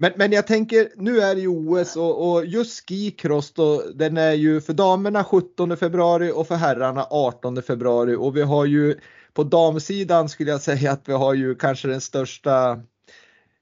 Men, 0.00 0.12
men 0.16 0.32
jag 0.32 0.46
tänker, 0.46 0.88
nu 0.96 1.20
är 1.20 1.34
det 1.34 1.40
ju 1.40 1.48
OS 1.48 1.96
och, 1.96 2.30
och 2.30 2.46
just 2.46 2.88
skicross 2.88 3.52
då, 3.52 3.82
den 3.94 4.16
är 4.16 4.32
ju 4.32 4.60
för 4.60 4.72
damerna 4.72 5.24
17 5.24 5.76
februari 5.76 6.32
och 6.34 6.46
för 6.46 6.54
herrarna 6.54 7.06
18 7.10 7.62
februari 7.62 8.14
och 8.14 8.36
vi 8.36 8.42
har 8.42 8.64
ju 8.64 8.98
på 9.32 9.44
damsidan 9.44 10.28
skulle 10.28 10.50
jag 10.50 10.60
säga 10.60 10.92
att 10.92 11.08
vi 11.08 11.12
har 11.12 11.34
ju 11.34 11.54
kanske 11.54 11.88
den 11.88 12.00
största 12.00 12.80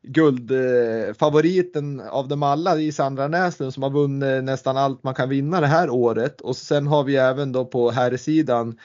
guldfavoriten 0.03 2.01
av 2.01 2.29
dem 2.29 2.43
alla 2.43 2.77
i 2.77 2.93
Sandra 2.93 3.29
Näslund 3.29 3.75
som 3.75 3.83
har 3.83 3.91
vunnit 3.91 4.45
nästan 4.45 4.77
allt 4.77 5.03
man 5.03 5.15
kan 5.15 5.29
vinna 5.29 5.61
det 5.61 5.67
här 5.67 5.91
året 5.91 6.41
och 6.41 6.57
sen 6.57 6.87
har 6.87 7.05
vi 7.05 7.17
även 7.17 7.53
då 7.53 7.65
på 7.65 7.91
herrsidan 7.91 8.79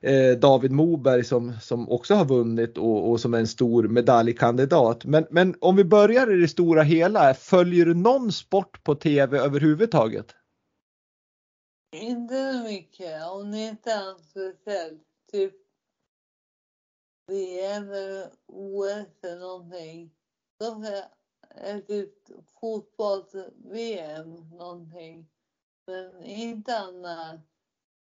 eh, 0.00 0.38
David 0.38 0.70
Moberg 0.70 1.24
som, 1.24 1.52
som 1.60 1.90
också 1.90 2.14
har 2.14 2.24
vunnit 2.24 2.78
och, 2.78 3.10
och 3.10 3.20
som 3.20 3.34
är 3.34 3.38
en 3.38 3.46
stor 3.46 3.88
medaljkandidat. 3.88 5.04
Men, 5.04 5.26
men 5.30 5.54
om 5.60 5.76
vi 5.76 5.84
börjar 5.84 6.32
i 6.32 6.40
det 6.40 6.48
stora 6.48 6.82
hela, 6.82 7.34
följer 7.34 7.86
du 7.86 7.94
någon 7.94 8.32
sport 8.32 8.84
på 8.84 8.94
tv 8.94 9.38
överhuvudtaget? 9.38 10.34
Inte 11.92 12.52
så 12.52 12.64
mycket, 12.64 13.26
om 13.26 13.50
det 13.50 13.58
inte 13.58 13.92
är 13.92 14.04
något 14.04 14.24
speciellt. 14.24 15.02
Typ 15.32 15.54
VM 17.26 17.90
eller 17.90 18.30
OS 18.46 19.24
eller 19.24 19.40
någonting. 19.40 20.10
Då 20.58 20.82
är 21.50 21.74
eh, 21.74 21.80
typ 21.80 22.14
fotbolls-VM 22.60 24.50
någonting. 24.50 25.28
Men 25.86 26.22
inte 26.24 26.78
annat. 26.78 27.40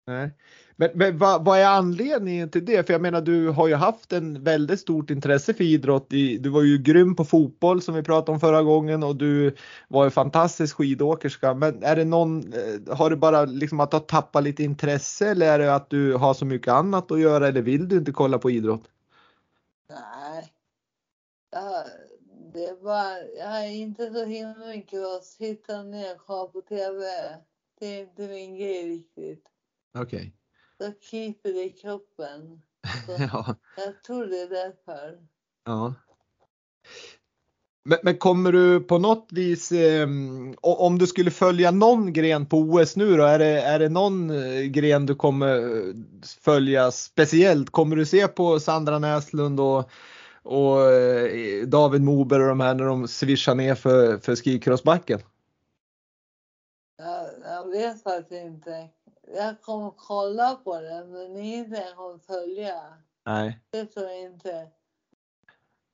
Nej. 0.08 0.32
Men, 0.76 0.90
men 0.94 1.18
vad, 1.18 1.46
vad 1.46 1.60
är 1.60 1.66
anledningen 1.66 2.50
till 2.50 2.66
det? 2.66 2.88
För 2.88 2.94
jag 2.94 3.02
menar 3.02 3.22
du 3.22 3.50
har 3.50 3.68
ju 3.68 3.76
haft 3.76 4.14
en 4.14 4.44
väldigt 4.44 4.80
stort 4.80 5.10
intresse 5.10 5.54
för 5.54 5.64
idrott. 5.64 6.14
I, 6.14 6.38
du 6.38 6.50
var 6.50 6.62
ju 6.62 6.78
grym 6.78 7.16
på 7.16 7.26
fotboll 7.26 7.82
som 7.82 7.96
vi 7.96 8.04
pratade 8.04 8.32
om 8.32 8.40
förra 8.40 8.64
gången 8.64 9.04
och 9.04 9.16
du 9.16 9.56
var 9.88 10.06
en 10.06 10.12
fantastisk 10.12 10.76
skidåkerska. 10.76 11.54
Men 11.54 11.84
är 11.84 11.96
det 11.96 12.06
någon, 12.06 12.54
eh, 12.54 12.96
har 12.96 13.10
du 13.10 13.16
bara 13.16 13.46
liksom 13.46 13.80
att 13.80 13.94
ha 13.94 14.00
tappat 14.00 14.44
lite 14.44 14.64
intresse 14.64 15.28
eller 15.30 15.54
är 15.54 15.60
det 15.60 15.76
att 15.76 15.90
du 15.90 16.14
har 16.14 16.34
så 16.34 16.46
mycket 16.46 16.74
annat 16.74 17.12
att 17.12 17.20
göra 17.20 17.48
eller 17.48 17.62
vill 17.62 17.88
du 17.88 17.98
inte 17.98 18.12
kolla 18.12 18.38
på 18.38 18.52
idrott? 18.52 18.84
Nej. 19.90 20.54
Ja, 21.52 21.86
det 22.54 22.66
är 22.66 22.84
bara, 22.84 23.20
jag 23.20 23.66
är 23.66 23.70
inte 23.70 24.14
så 24.14 24.26
himla 24.26 24.68
mycket 24.68 25.00
att 25.00 25.26
sitta 25.26 25.84
ner 25.84 26.16
och 26.16 26.22
kolla 26.26 26.48
på 26.48 26.62
TV. 26.62 27.06
Det 27.80 27.86
är 27.86 28.02
inte 28.02 28.28
min 28.28 28.58
grej 28.58 28.90
riktigt. 28.90 29.57
Okej. 30.02 30.34
Då 30.80 30.92
kryper 31.10 31.54
det 31.54 31.64
i 31.64 31.70
kroppen. 31.70 32.62
Så 33.06 33.12
Ja. 33.34 33.56
jag 33.78 34.04
tror 34.04 34.26
det 34.26 34.42
är 34.42 34.50
därför. 34.50 35.18
Ja. 35.66 35.94
Men, 37.84 37.98
men 38.04 38.18
kommer 38.18 38.52
du 38.52 38.80
på 38.80 38.98
något 38.98 39.28
vis, 39.32 39.72
eh, 39.72 40.08
om 40.62 40.98
du 40.98 41.08
skulle 41.08 41.32
följa 41.32 41.72
någon 41.72 42.14
gren 42.14 42.46
på 42.46 42.58
OS 42.58 42.96
nu 42.96 43.18
då, 43.18 43.24
är 43.24 43.40
det, 43.40 43.62
är 43.62 43.80
det 43.80 43.90
någon 43.90 44.30
eh, 44.30 44.62
gren 44.62 45.06
du 45.06 45.16
kommer 45.16 45.58
eh, 45.58 45.94
följa 46.42 46.92
speciellt? 46.92 47.70
Kommer 47.70 47.96
du 47.96 48.06
se 48.06 48.28
på 48.28 48.60
Sandra 48.60 49.00
Näslund 49.00 49.60
och, 49.60 49.90
och 50.44 50.92
eh, 50.92 51.68
David 51.68 52.02
Moberg 52.02 52.42
och 52.42 52.50
de 52.50 52.60
här 52.60 52.74
när 52.74 52.86
de 52.86 53.08
swishar 53.08 53.56
ner 53.56 53.76
för, 53.76 54.18
för 54.18 54.36
skicrossbacken? 54.36 55.20
Jag, 56.98 57.30
jag 57.44 57.72
vet 57.72 58.04
faktiskt 58.04 58.32
inte. 58.32 58.90
Jag 59.36 59.62
kommer 59.62 59.92
kolla 59.98 60.56
på 60.64 60.82
det, 60.82 61.06
men 61.10 61.38
inte 61.38 61.76
jag 61.88 61.96
kommer 61.96 62.18
följa. 62.18 62.74
Nej. 63.26 63.60
Det 63.70 63.86
tror 63.86 64.06
jag 64.10 64.22
inte. 64.22 64.68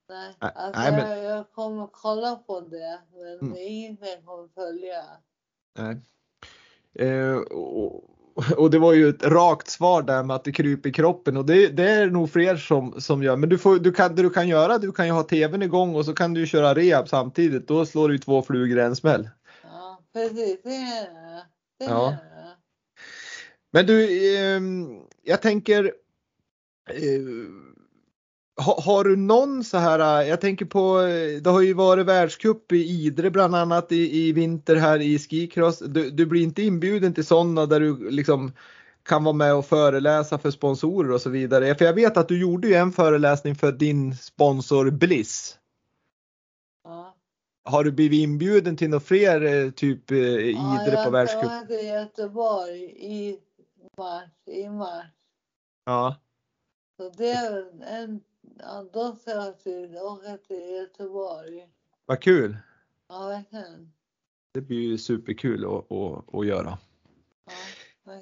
Nej, 0.10 0.36
alltså 0.40 0.82
nej, 0.82 0.92
men- 0.92 1.10
jag, 1.24 1.24
jag 1.38 1.52
kommer 1.52 1.88
kolla 1.92 2.36
på 2.36 2.60
det, 2.62 3.00
men 3.14 3.40
Mm. 3.40 3.54
är 3.54 3.68
inget 3.70 4.00
jag 4.02 4.26
kommer 4.26 4.48
följa. 4.48 5.04
Nej. 5.78 5.98
Eh, 7.00 7.36
och, 7.38 8.04
och 8.58 8.70
det 8.72 8.80
var 8.80 8.94
ju 8.94 9.10
ett 9.10 9.24
rakt 9.24 9.68
svar 9.70 10.02
där 10.02 10.24
med 10.24 10.36
att 10.36 10.44
det 10.44 10.52
kryper 10.52 10.90
i 10.90 10.94
kroppen 10.94 11.38
och 11.38 11.46
det, 11.46 11.68
det 11.68 11.90
är 11.90 12.08
nog 12.08 12.32
fler 12.32 12.56
som, 12.58 13.02
som 13.02 13.24
gör. 13.24 13.36
Men 13.36 13.50
du 13.50 13.58
får, 13.58 13.80
du 13.80 13.92
kan, 13.94 14.16
det 14.16 14.22
du 14.22 14.30
kan 14.30 14.48
göra, 14.48 14.78
du 14.78 14.92
kan 14.92 15.06
ju 15.06 15.12
ha 15.12 15.24
tvn 15.24 15.62
igång 15.62 15.96
och 15.96 16.06
så 16.06 16.14
kan 16.14 16.34
du 16.34 16.48
köra 16.48 16.76
rehab 16.76 17.10
samtidigt. 17.10 17.68
Då 17.68 17.86
slår 17.86 18.10
du 18.10 18.18
två 18.18 18.42
flugor 18.42 18.78
i 18.80 18.82
en 18.82 18.96
smäll. 18.96 19.30
Ja, 19.64 20.00
precis. 20.14 20.62
Det 20.64 20.70
är 20.76 21.14
det. 21.14 21.46
Det 21.80 21.86
Ja. 21.86 22.16
Men 23.74 23.86
du, 23.86 24.28
ehm, 24.38 25.00
jag 25.24 25.42
tänker. 25.42 25.94
Eh, 26.90 27.22
ha, 28.66 28.82
har 28.82 29.04
du 29.04 29.16
någon 29.16 29.64
så 29.64 29.78
här, 29.78 30.22
eh, 30.22 30.30
jag 30.30 30.42
tänker 30.42 30.66
på, 30.66 31.02
eh, 31.02 31.42
det 31.42 31.50
har 31.50 31.62
ju 31.62 31.74
varit 31.74 32.06
världscup 32.06 32.72
i 32.72 32.76
Idre 32.76 33.32
bland 33.32 33.56
annat 33.56 33.92
i, 33.92 34.28
i 34.28 34.32
vinter 34.32 34.76
här 34.76 35.02
i 35.02 35.20
skicross. 35.20 35.80
Du, 35.80 36.10
du 36.10 36.26
blir 36.26 36.44
inte 36.44 36.62
inbjuden 36.62 37.14
till 37.14 37.26
sådana 37.26 37.66
där 37.66 37.80
du 37.80 38.10
liksom 38.10 38.52
kan 39.04 39.24
vara 39.24 39.36
med 39.36 39.56
och 39.56 39.66
föreläsa 39.66 40.38
för 40.38 40.52
sponsorer 40.52 41.12
och 41.12 41.22
så 41.22 41.30
vidare. 41.30 41.76
För 41.76 41.86
jag 41.86 41.94
vet 41.94 42.18
att 42.18 42.28
du 42.28 42.42
gjorde 42.42 42.68
ju 42.68 42.74
en 42.74 42.92
föreläsning 42.92 43.56
för 43.56 43.72
din 43.72 44.16
sponsor 44.16 44.92
Bliss. 44.92 45.58
Ja. 46.84 47.16
Har 47.66 47.84
du 47.84 47.92
blivit 47.92 48.24
inbjuden 48.24 48.78
till 48.78 48.90
några 48.90 49.00
fler 49.00 49.66
eh, 49.66 49.72
typ 49.72 50.12
eh, 50.12 50.18
Idre 50.18 51.04
på 51.06 51.10
världscup? 51.10 51.44
Ja, 51.44 51.54
jag 51.54 51.66
ska 51.66 51.76
till 51.76 51.88
Göteborg 51.88 52.84
i 52.84 53.40
mars. 53.98 54.30
I 54.46 54.70
mars. 54.70 55.06
Ja. 55.86 56.16
Så 56.98 57.10
det 57.10 57.32
är 57.32 57.82
en... 57.82 58.24
Ja, 58.60 58.86
då 58.94 59.16
ska 59.16 59.32
jag 59.32 59.60
till, 59.60 59.98
åka 59.98 60.38
till 60.38 60.70
Göteborg. 60.70 61.70
Vad 62.06 62.22
kul! 62.22 62.58
Ja, 63.08 63.28
verkligen. 63.28 63.94
Det 64.52 64.62
blir 64.62 64.82
ju 64.82 64.98
superkul 64.98 65.66
att, 65.66 65.92
att, 65.92 66.36
att 66.36 66.46
göra. 66.46 66.78
Ja. 67.46 67.52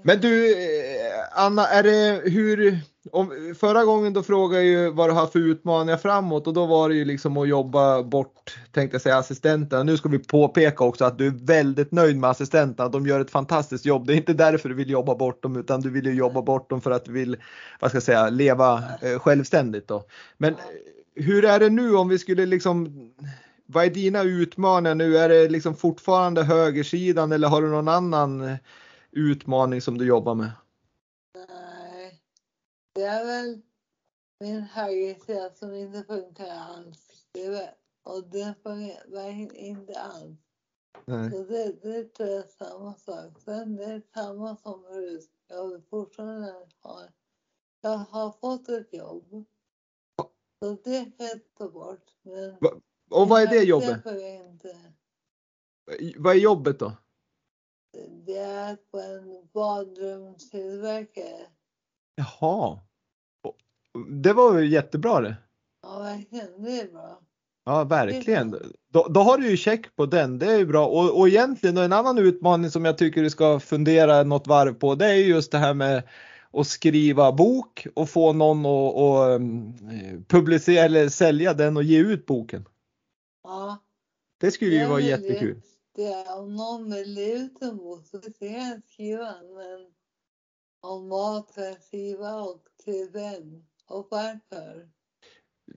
Men 0.04 0.22
du 0.22 0.52
eh, 0.52 1.12
Anna, 1.32 1.68
är 1.68 1.84
det 1.84 2.22
hur, 2.30 2.80
om, 3.12 3.56
förra 3.60 3.86
gången 3.86 4.14
då 4.14 4.24
frågade 4.24 4.64
jag 4.64 4.72
ju 4.72 4.92
vad 4.92 5.10
du 5.10 5.14
har 5.14 5.28
för 5.28 5.40
utmaningar 5.40 5.98
framåt 5.98 6.48
och 6.48 6.54
då 6.54 6.66
var 6.66 6.90
det 6.90 6.96
ju 6.96 7.06
liksom 7.06 7.38
att 7.38 7.48
jobba 7.48 8.04
bort, 8.04 8.60
tänkte 8.72 8.96
jag 8.96 9.02
säga 9.02 9.18
assistenterna. 9.18 9.84
Nu 9.84 9.98
ska 9.98 10.10
vi 10.10 10.20
påpeka 10.20 10.84
också 10.84 11.06
att 11.06 11.18
du 11.18 11.28
är 11.28 11.46
väldigt 11.46 11.92
nöjd 11.92 12.18
med 12.18 12.30
assistenterna. 12.30 12.90
De 12.90 13.08
gör 13.08 13.20
ett 13.20 13.32
fantastiskt 13.32 13.86
jobb. 13.86 14.08
Det 14.08 14.14
är 14.14 14.18
inte 14.18 14.34
därför 14.34 14.70
du 14.70 14.76
vill 14.76 14.90
jobba 14.90 15.16
bort 15.16 15.44
dem 15.44 15.56
utan 15.56 15.82
du 15.82 15.90
vill 15.90 16.06
ju 16.06 16.14
jobba 16.14 16.42
bort 16.42 16.70
dem 16.70 16.82
för 16.82 16.92
att 16.92 17.06
du 17.06 17.12
vill, 17.12 17.38
vad 17.80 17.92
ska 17.92 17.96
jag 17.96 18.04
säga, 18.04 18.30
leva 18.30 18.84
eh, 19.02 19.20
självständigt 19.20 19.88
då. 19.88 20.04
Men 20.38 20.56
hur 21.16 21.46
är 21.46 21.60
det 21.60 21.70
nu 21.70 21.96
om 21.96 22.10
vi 22.10 22.20
skulle 22.20 22.46
liksom 22.46 23.10
vad 23.66 23.86
är 23.86 23.90
dina 23.90 24.24
utmaningar 24.24 24.96
nu? 24.96 25.18
Är 25.18 25.30
det 25.30 25.50
liksom 25.50 25.76
fortfarande 25.76 26.44
högersidan 26.44 27.32
eller 27.32 27.48
har 27.48 27.62
du 27.62 27.70
någon 27.70 27.88
annan 27.88 28.58
utmaning 29.12 29.82
som 29.82 29.98
du 29.98 30.08
jobbar 30.08 30.36
med? 30.36 30.52
Nej. 31.48 32.22
Det 32.94 33.04
är 33.04 33.26
väl 33.26 33.62
min 34.40 34.62
högersida 34.62 35.50
som 35.54 35.74
inte 35.74 36.04
funkar 36.04 36.50
alls. 36.50 37.26
Det 37.32 37.76
och 38.04 38.30
det 38.30 38.56
fungerar 38.64 39.08
verkligen 39.08 39.56
inte 39.56 40.00
alls. 40.00 40.40
Nej. 41.06 41.32
Så 41.32 41.44
det, 41.44 41.82
det 41.82 42.04
tror 42.04 42.30
jag 42.30 42.38
är 42.38 42.48
samma 42.48 42.94
sak. 42.94 43.40
Sen 43.40 43.76
det 43.76 43.86
är 43.86 44.02
samma 44.14 44.56
som 44.56 44.84
förut. 44.84 45.32
Jag 45.48 45.68
vill 45.68 45.82
fortfarande 45.90 46.68
ha... 46.80 47.02
Jag 47.82 47.98
har 47.98 48.32
fått 48.32 48.70
ett 48.70 48.94
jobb. 48.94 49.46
Så 50.60 50.78
det 50.84 51.18
kan 51.18 51.28
jag 51.28 51.40
ta 51.58 51.70
bort. 51.70 52.06
Men 52.22 52.58
Och 53.10 53.30
vad 53.30 53.42
är 53.42 53.48
det 53.48 53.64
jobbet? 53.64 54.06
Vad 56.18 56.36
är 56.36 56.40
jobbet 56.40 56.80
då? 56.80 56.94
Det 58.26 58.38
är 58.38 58.78
på 58.92 59.00
en 59.00 59.48
badrumstillverkare. 59.54 61.48
Jaha. 62.16 62.80
Det 64.10 64.34
var 64.34 64.60
ju 64.60 64.68
jättebra 64.68 65.22
det. 65.22 65.36
Ja, 65.82 66.00
verkligen. 66.00 66.64
Det 66.64 66.80
är 66.80 66.88
bra. 66.88 67.20
Ja, 67.66 67.84
verkligen. 67.84 68.56
Då, 68.90 69.08
då 69.08 69.20
har 69.20 69.38
du 69.38 69.50
ju 69.50 69.58
check 69.58 69.96
på 69.96 70.06
den. 70.06 70.40
Det 70.40 70.46
är 70.46 70.58
ju 70.58 70.66
bra. 70.66 70.88
Och, 70.88 71.20
och 71.20 71.28
egentligen 71.28 71.78
en 71.78 71.94
annan 71.94 72.18
utmaning 72.18 72.72
som 72.72 72.86
jag 72.86 72.98
tycker 72.98 73.22
du 73.22 73.30
ska 73.30 73.60
fundera 73.60 74.24
något 74.24 74.48
varv 74.48 74.74
på. 74.74 74.96
Det 74.96 75.06
är 75.06 75.16
ju 75.16 75.26
just 75.26 75.52
det 75.52 75.58
här 75.58 75.74
med 75.74 76.04
att 76.54 76.68
skriva 76.68 77.32
bok 77.32 77.88
och 77.96 78.10
få 78.10 78.34
någon 78.34 78.66
att, 78.66 78.96
att 78.96 79.42
um, 79.42 79.74
publicera 80.28 80.86
eller 80.86 81.10
sälja 81.10 81.54
den 81.54 81.78
och 81.78 81.84
ge 81.84 82.00
ut 82.00 82.26
boken. 82.26 82.66
Ja. 83.44 83.78
Det 84.40 84.52
skulle 84.52 84.76
ju 84.76 84.88
vara 84.88 85.00
jättekul. 85.00 85.62
Det, 85.96 86.26
om 86.38 86.56
någon 86.56 86.94
en 87.62 87.78
bok 87.78 88.06
så 88.06 88.22
ska 88.22 88.46
jag 88.46 88.82
skriva 88.84 89.36
men 89.56 89.88
om 90.82 91.10
vad 91.10 91.44
jag 91.56 91.84
skriva 91.84 92.42
och 92.42 92.64
till 92.86 93.10
vem 93.14 93.64
och 93.88 94.08
varför. 94.12 94.90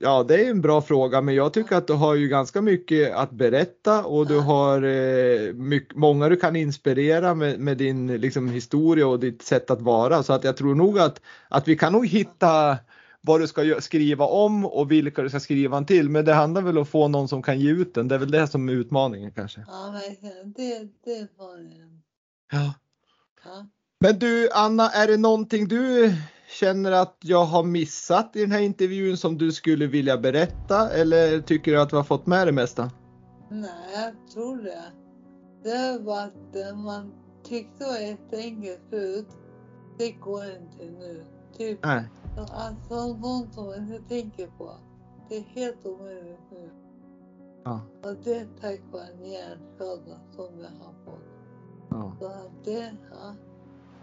Ja, 0.00 0.22
det 0.22 0.46
är 0.46 0.50
en 0.50 0.60
bra 0.60 0.82
fråga, 0.82 1.20
men 1.20 1.34
jag 1.34 1.52
tycker 1.52 1.76
att 1.76 1.86
du 1.86 1.92
har 1.92 2.14
ju 2.14 2.28
ganska 2.28 2.62
mycket 2.62 3.14
att 3.14 3.30
berätta 3.30 4.04
och 4.04 4.26
du 4.26 4.40
har 4.40 4.82
eh, 4.82 5.52
mycket, 5.52 5.96
många 5.96 6.28
du 6.28 6.36
kan 6.36 6.56
inspirera 6.56 7.34
med, 7.34 7.60
med 7.60 7.76
din 7.76 8.06
liksom, 8.06 8.48
historia 8.48 9.06
och 9.06 9.20
ditt 9.20 9.42
sätt 9.42 9.70
att 9.70 9.82
vara. 9.82 10.22
Så 10.22 10.32
att 10.32 10.44
jag 10.44 10.56
tror 10.56 10.74
nog 10.74 10.98
att, 10.98 11.20
att 11.48 11.68
vi 11.68 11.76
kan 11.76 11.92
nog 11.92 12.06
hitta 12.06 12.78
vad 13.26 13.40
du 13.40 13.46
ska 13.46 13.80
skriva 13.80 14.24
om 14.24 14.66
och 14.66 14.90
vilka 14.90 15.22
du 15.22 15.28
ska 15.28 15.40
skriva 15.40 15.76
den 15.76 15.86
till. 15.86 16.10
Men 16.10 16.24
det 16.24 16.34
handlar 16.34 16.62
väl 16.62 16.78
om 16.78 16.82
att 16.82 16.88
få 16.88 17.08
någon 17.08 17.28
som 17.28 17.42
kan 17.42 17.60
ge 17.60 17.70
ut 17.70 17.94
den. 17.94 18.08
Det 18.08 18.14
är 18.14 18.18
väl 18.18 18.30
det 18.30 18.48
som 18.48 18.68
är 18.68 18.72
utmaningen 18.72 19.32
kanske. 19.32 19.64
Ja, 19.68 19.90
verkligen. 19.92 20.52
Det, 20.52 20.78
det 21.04 21.28
var 21.36 21.58
det. 21.58 22.00
Ja. 22.52 22.74
Ja. 23.44 23.66
Men 24.00 24.18
du 24.18 24.50
Anna, 24.52 24.90
är 24.90 25.06
det 25.06 25.16
någonting 25.16 25.68
du 25.68 26.14
känner 26.60 26.92
att 26.92 27.16
jag 27.20 27.44
har 27.44 27.62
missat 27.64 28.36
i 28.36 28.40
den 28.40 28.52
här 28.52 28.60
intervjun 28.60 29.16
som 29.16 29.38
du 29.38 29.52
skulle 29.52 29.86
vilja 29.86 30.18
berätta 30.18 30.90
eller 30.90 31.40
tycker 31.40 31.72
du 31.72 31.80
att 31.80 31.92
vi 31.92 31.96
har 31.96 32.04
fått 32.04 32.26
med 32.26 32.46
det 32.46 32.52
mesta? 32.52 32.90
Nej, 33.50 33.70
jag 33.94 34.32
tror 34.34 34.56
det. 34.62 34.84
Det 35.62 35.98
var 36.04 36.22
att 36.22 36.52
det 36.52 36.74
man 36.74 37.12
tyckte 37.48 37.84
var 37.84 37.98
jätteenkelt 37.98 38.80
förut, 38.90 39.28
det 39.98 40.10
går 40.10 40.44
inte 40.44 40.84
nu. 40.84 41.24
Typ, 41.58 41.78
Nej. 41.84 42.04
Alltså 42.40 43.14
sånt 43.22 43.54
som 43.54 43.64
man 43.66 43.74
inte 43.92 44.08
tänker 44.08 44.46
på. 44.46 44.70
Det 45.28 45.36
är 45.36 45.40
helt 45.42 45.86
omöjligt 45.86 46.40
nu. 46.52 46.70
Ja. 47.64 47.80
Och 48.02 48.14
det 48.24 48.34
är 48.34 48.46
tack 48.60 48.80
vare 48.92 49.02
en 49.18 49.30
hjärnskada 49.30 50.20
som 50.36 50.48
vi 50.56 50.62
har 50.62 50.94
fått. 51.04 51.24
Ja. 51.90 52.12
Så 52.20 52.26
att 52.26 52.64
det, 52.64 52.94
ja. 53.10 53.34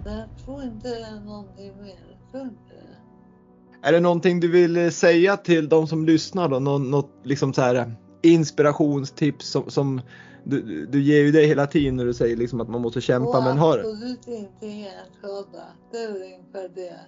Men 0.05 0.17
jag 0.19 0.27
tror 0.45 0.63
inte 0.63 0.89
det 0.89 1.01
är 1.01 1.19
någonting 1.25 1.81
mer. 1.81 2.17
Jag 2.21 2.31
tror 2.31 2.43
inte 2.43 2.61
det. 2.73 3.87
Är 3.87 3.91
det 3.91 3.99
någonting 3.99 4.39
du 4.39 4.51
vill 4.51 4.91
säga 4.91 5.37
till 5.37 5.69
de 5.69 5.87
som 5.87 6.05
lyssnar 6.05 6.49
då? 6.49 6.59
Nå, 6.59 6.77
något 6.77 7.09
liksom 7.23 7.53
så 7.53 7.61
här 7.61 7.95
inspirationstips 8.21 9.49
som, 9.51 9.69
som 9.69 10.01
du, 10.43 10.61
du- 10.61 10.85
du 10.85 11.01
ger 11.03 11.19
ju 11.23 11.31
det 11.31 11.45
hela 11.45 11.67
tiden 11.67 11.95
när 11.95 12.05
du 12.05 12.13
säger 12.13 12.35
liksom 12.37 12.61
att 12.61 12.69
man 12.69 12.81
måste 12.81 13.01
kämpa 13.01 13.37
Och 13.37 13.43
men 13.43 13.57
har 13.57 13.77
absolut 13.79 14.27
inte 14.27 14.67
hjärnskada. 14.67 15.63
Det 15.91 15.97
är 15.97 16.13
väl 16.13 16.21
ungefär 16.21 16.69
det. 16.75 16.99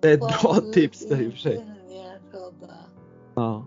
Det 0.00 0.08
är 0.08 0.14
ett 0.14 0.20
bra 0.20 0.60
tips 0.72 1.08
det 1.08 1.16
i 1.16 1.28
och 1.28 1.32
för 1.32 1.38
sig. 1.38 1.66
Ja. 3.34 3.66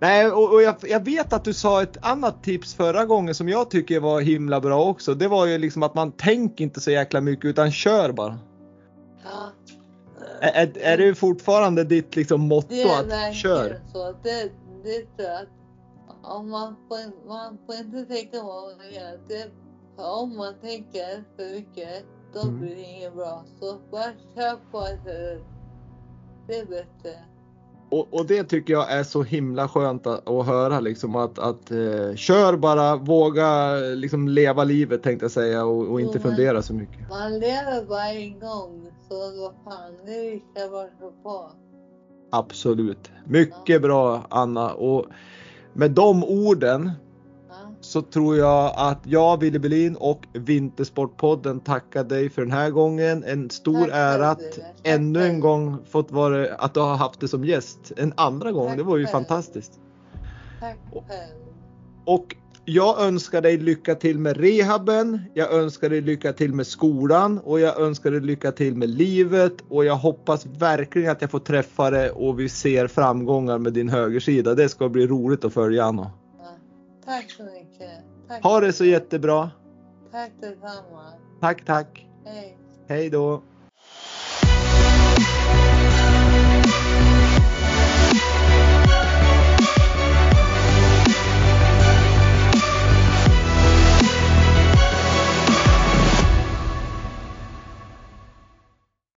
Nej, 0.00 0.26
och, 0.26 0.52
och 0.52 0.62
jag, 0.62 0.74
jag 0.82 1.04
vet 1.04 1.32
att 1.32 1.44
du 1.44 1.54
sa 1.54 1.82
ett 1.82 1.96
annat 2.02 2.42
tips 2.42 2.74
förra 2.74 3.04
gången 3.04 3.34
som 3.34 3.48
jag 3.48 3.70
tycker 3.70 4.00
var 4.00 4.20
himla 4.20 4.60
bra 4.60 4.84
också. 4.84 5.14
Det 5.14 5.28
var 5.28 5.46
ju 5.46 5.58
liksom 5.58 5.82
att 5.82 5.94
man 5.94 6.12
tänker 6.12 6.64
inte 6.64 6.80
så 6.80 6.90
jäkla 6.90 7.20
mycket 7.20 7.44
utan 7.44 7.72
kör 7.72 8.12
bara. 8.12 8.38
Ja. 9.24 9.52
Är, 10.40 10.66
är, 10.66 10.78
är 10.78 10.98
det 10.98 11.14
fortfarande 11.14 11.84
ditt 11.84 12.16
liksom 12.16 12.40
motto 12.40 12.66
Det 12.68 12.82
är 12.82 13.00
att 13.00 13.06
verkligen 13.06 13.34
kör? 13.34 13.80
så. 13.92 14.14
Det, 14.22 14.52
det 14.84 15.16
tror 15.16 15.28
jag 15.28 15.42
att 15.42 15.48
om 16.22 16.50
man 16.50 16.76
får, 16.88 17.28
man 17.28 17.58
får 17.66 17.74
inte 17.74 18.14
tänka 18.14 18.42
vad 18.42 18.76
man 18.76 18.92
gör. 18.92 19.20
Det, 19.28 19.50
om 19.96 20.36
man 20.36 20.54
tänker 20.60 21.24
för 21.36 21.54
mycket, 21.54 22.04
då 22.34 22.40
Mm. 22.40 22.60
blir 22.60 22.74
det 22.76 22.82
inget 22.82 23.14
bra. 23.14 23.44
Så 23.60 23.76
bara 23.90 24.04
kör 24.34 24.56
på 24.70 24.86
istället. 24.94 25.42
Det 26.46 26.58
är 26.58 26.66
bättre. 26.66 27.18
Och, 27.90 28.14
och 28.14 28.26
det 28.26 28.44
tycker 28.44 28.72
jag 28.72 28.92
är 28.92 29.02
så 29.04 29.22
himla 29.22 29.68
skönt 29.68 30.06
att, 30.06 30.28
att 30.28 30.46
höra 30.46 30.80
liksom 30.80 31.16
att, 31.16 31.38
att 31.38 31.70
eh, 31.70 32.14
kör 32.16 32.56
bara, 32.56 32.96
våga 32.96 33.74
liksom 33.74 34.28
leva 34.28 34.64
livet 34.64 35.02
tänkte 35.02 35.24
jag 35.24 35.30
säga 35.30 35.64
och, 35.64 35.88
och 35.88 36.00
inte 36.00 36.18
Jo, 36.18 36.30
fundera 36.30 36.62
så 36.62 36.74
mycket. 36.74 37.08
Man 37.08 37.32
lever 37.32 37.84
bara 37.88 38.08
en 38.08 38.40
gång, 38.40 38.90
så 39.08 39.14
vad 39.14 39.54
fan, 39.64 39.92
det 40.06 40.12
är 40.12 40.34
lika 40.34 40.68
bra 40.70 40.88
på. 41.22 41.50
Absolut. 42.32 43.10
Mycket 43.26 43.82
bra 43.82 44.26
Anna 44.28 44.72
och 44.72 45.06
med 45.72 45.90
de 45.90 46.24
orden 46.24 46.90
Ja. 46.94 47.09
Så 47.80 48.02
tror 48.02 48.36
jag 48.36 48.72
att 48.76 49.00
jag, 49.04 49.40
Willy 49.40 49.58
Berlin 49.58 49.96
och 49.96 50.26
Vintersportpodden 50.32 51.60
tackar 51.60 52.04
dig 52.04 52.30
för 52.30 52.42
den 52.42 52.52
här 52.52 52.70
gången. 52.70 53.24
En 53.24 53.50
stor 53.50 53.86
Tack 53.86 53.90
ära 53.92 54.30
att 54.30 54.58
ännu 54.82 55.22
en 55.22 55.40
gång 55.40 55.78
fått 55.90 56.10
vara, 56.10 56.54
att 56.54 56.74
du 56.74 56.80
har 56.80 56.96
haft 56.96 57.20
det 57.20 57.28
som 57.28 57.44
gäst. 57.44 57.92
En 57.96 58.12
andra 58.16 58.52
gång, 58.52 58.68
Tack 58.68 58.76
det 58.76 58.82
var 58.82 58.96
ju 58.96 59.04
själv. 59.04 59.12
fantastiskt. 59.12 59.72
Tack 60.60 60.78
själv. 60.92 61.40
Och 62.04 62.36
jag 62.64 63.00
önskar 63.00 63.40
dig 63.42 63.56
lycka 63.58 63.94
till 63.94 64.18
med 64.18 64.36
rehaben. 64.36 65.20
Jag 65.34 65.52
önskar 65.52 65.90
dig 65.90 66.00
lycka 66.00 66.32
till 66.32 66.54
med 66.54 66.66
skolan 66.66 67.38
och 67.38 67.60
jag 67.60 67.80
önskar 67.80 68.10
dig 68.10 68.20
lycka 68.20 68.52
till 68.52 68.76
med 68.76 68.88
livet 68.88 69.52
och 69.68 69.84
jag 69.84 69.96
hoppas 69.96 70.46
verkligen 70.46 71.10
att 71.10 71.20
jag 71.20 71.30
får 71.30 71.38
träffa 71.38 71.90
dig 71.90 72.10
och 72.10 72.40
vi 72.40 72.48
ser 72.48 72.86
framgångar 72.86 73.58
med 73.58 73.72
din 73.72 73.88
högersida. 73.88 74.54
Det 74.54 74.68
ska 74.68 74.88
bli 74.88 75.06
roligt 75.06 75.44
att 75.44 75.54
följa 75.54 75.84
Anna. 75.84 76.10
Tack 77.10 77.30
så 77.30 77.42
mycket. 77.42 78.04
Tack 78.28 78.42
Ha 78.42 78.60
det 78.60 78.72
så 78.72 78.84
jättebra. 78.84 79.50
Tack 80.12 80.30
detsamma. 80.40 81.12
Tack, 81.40 81.64
tack. 81.64 82.06
Hej. 82.24 82.58
Hej 82.88 83.10
då. 83.10 83.42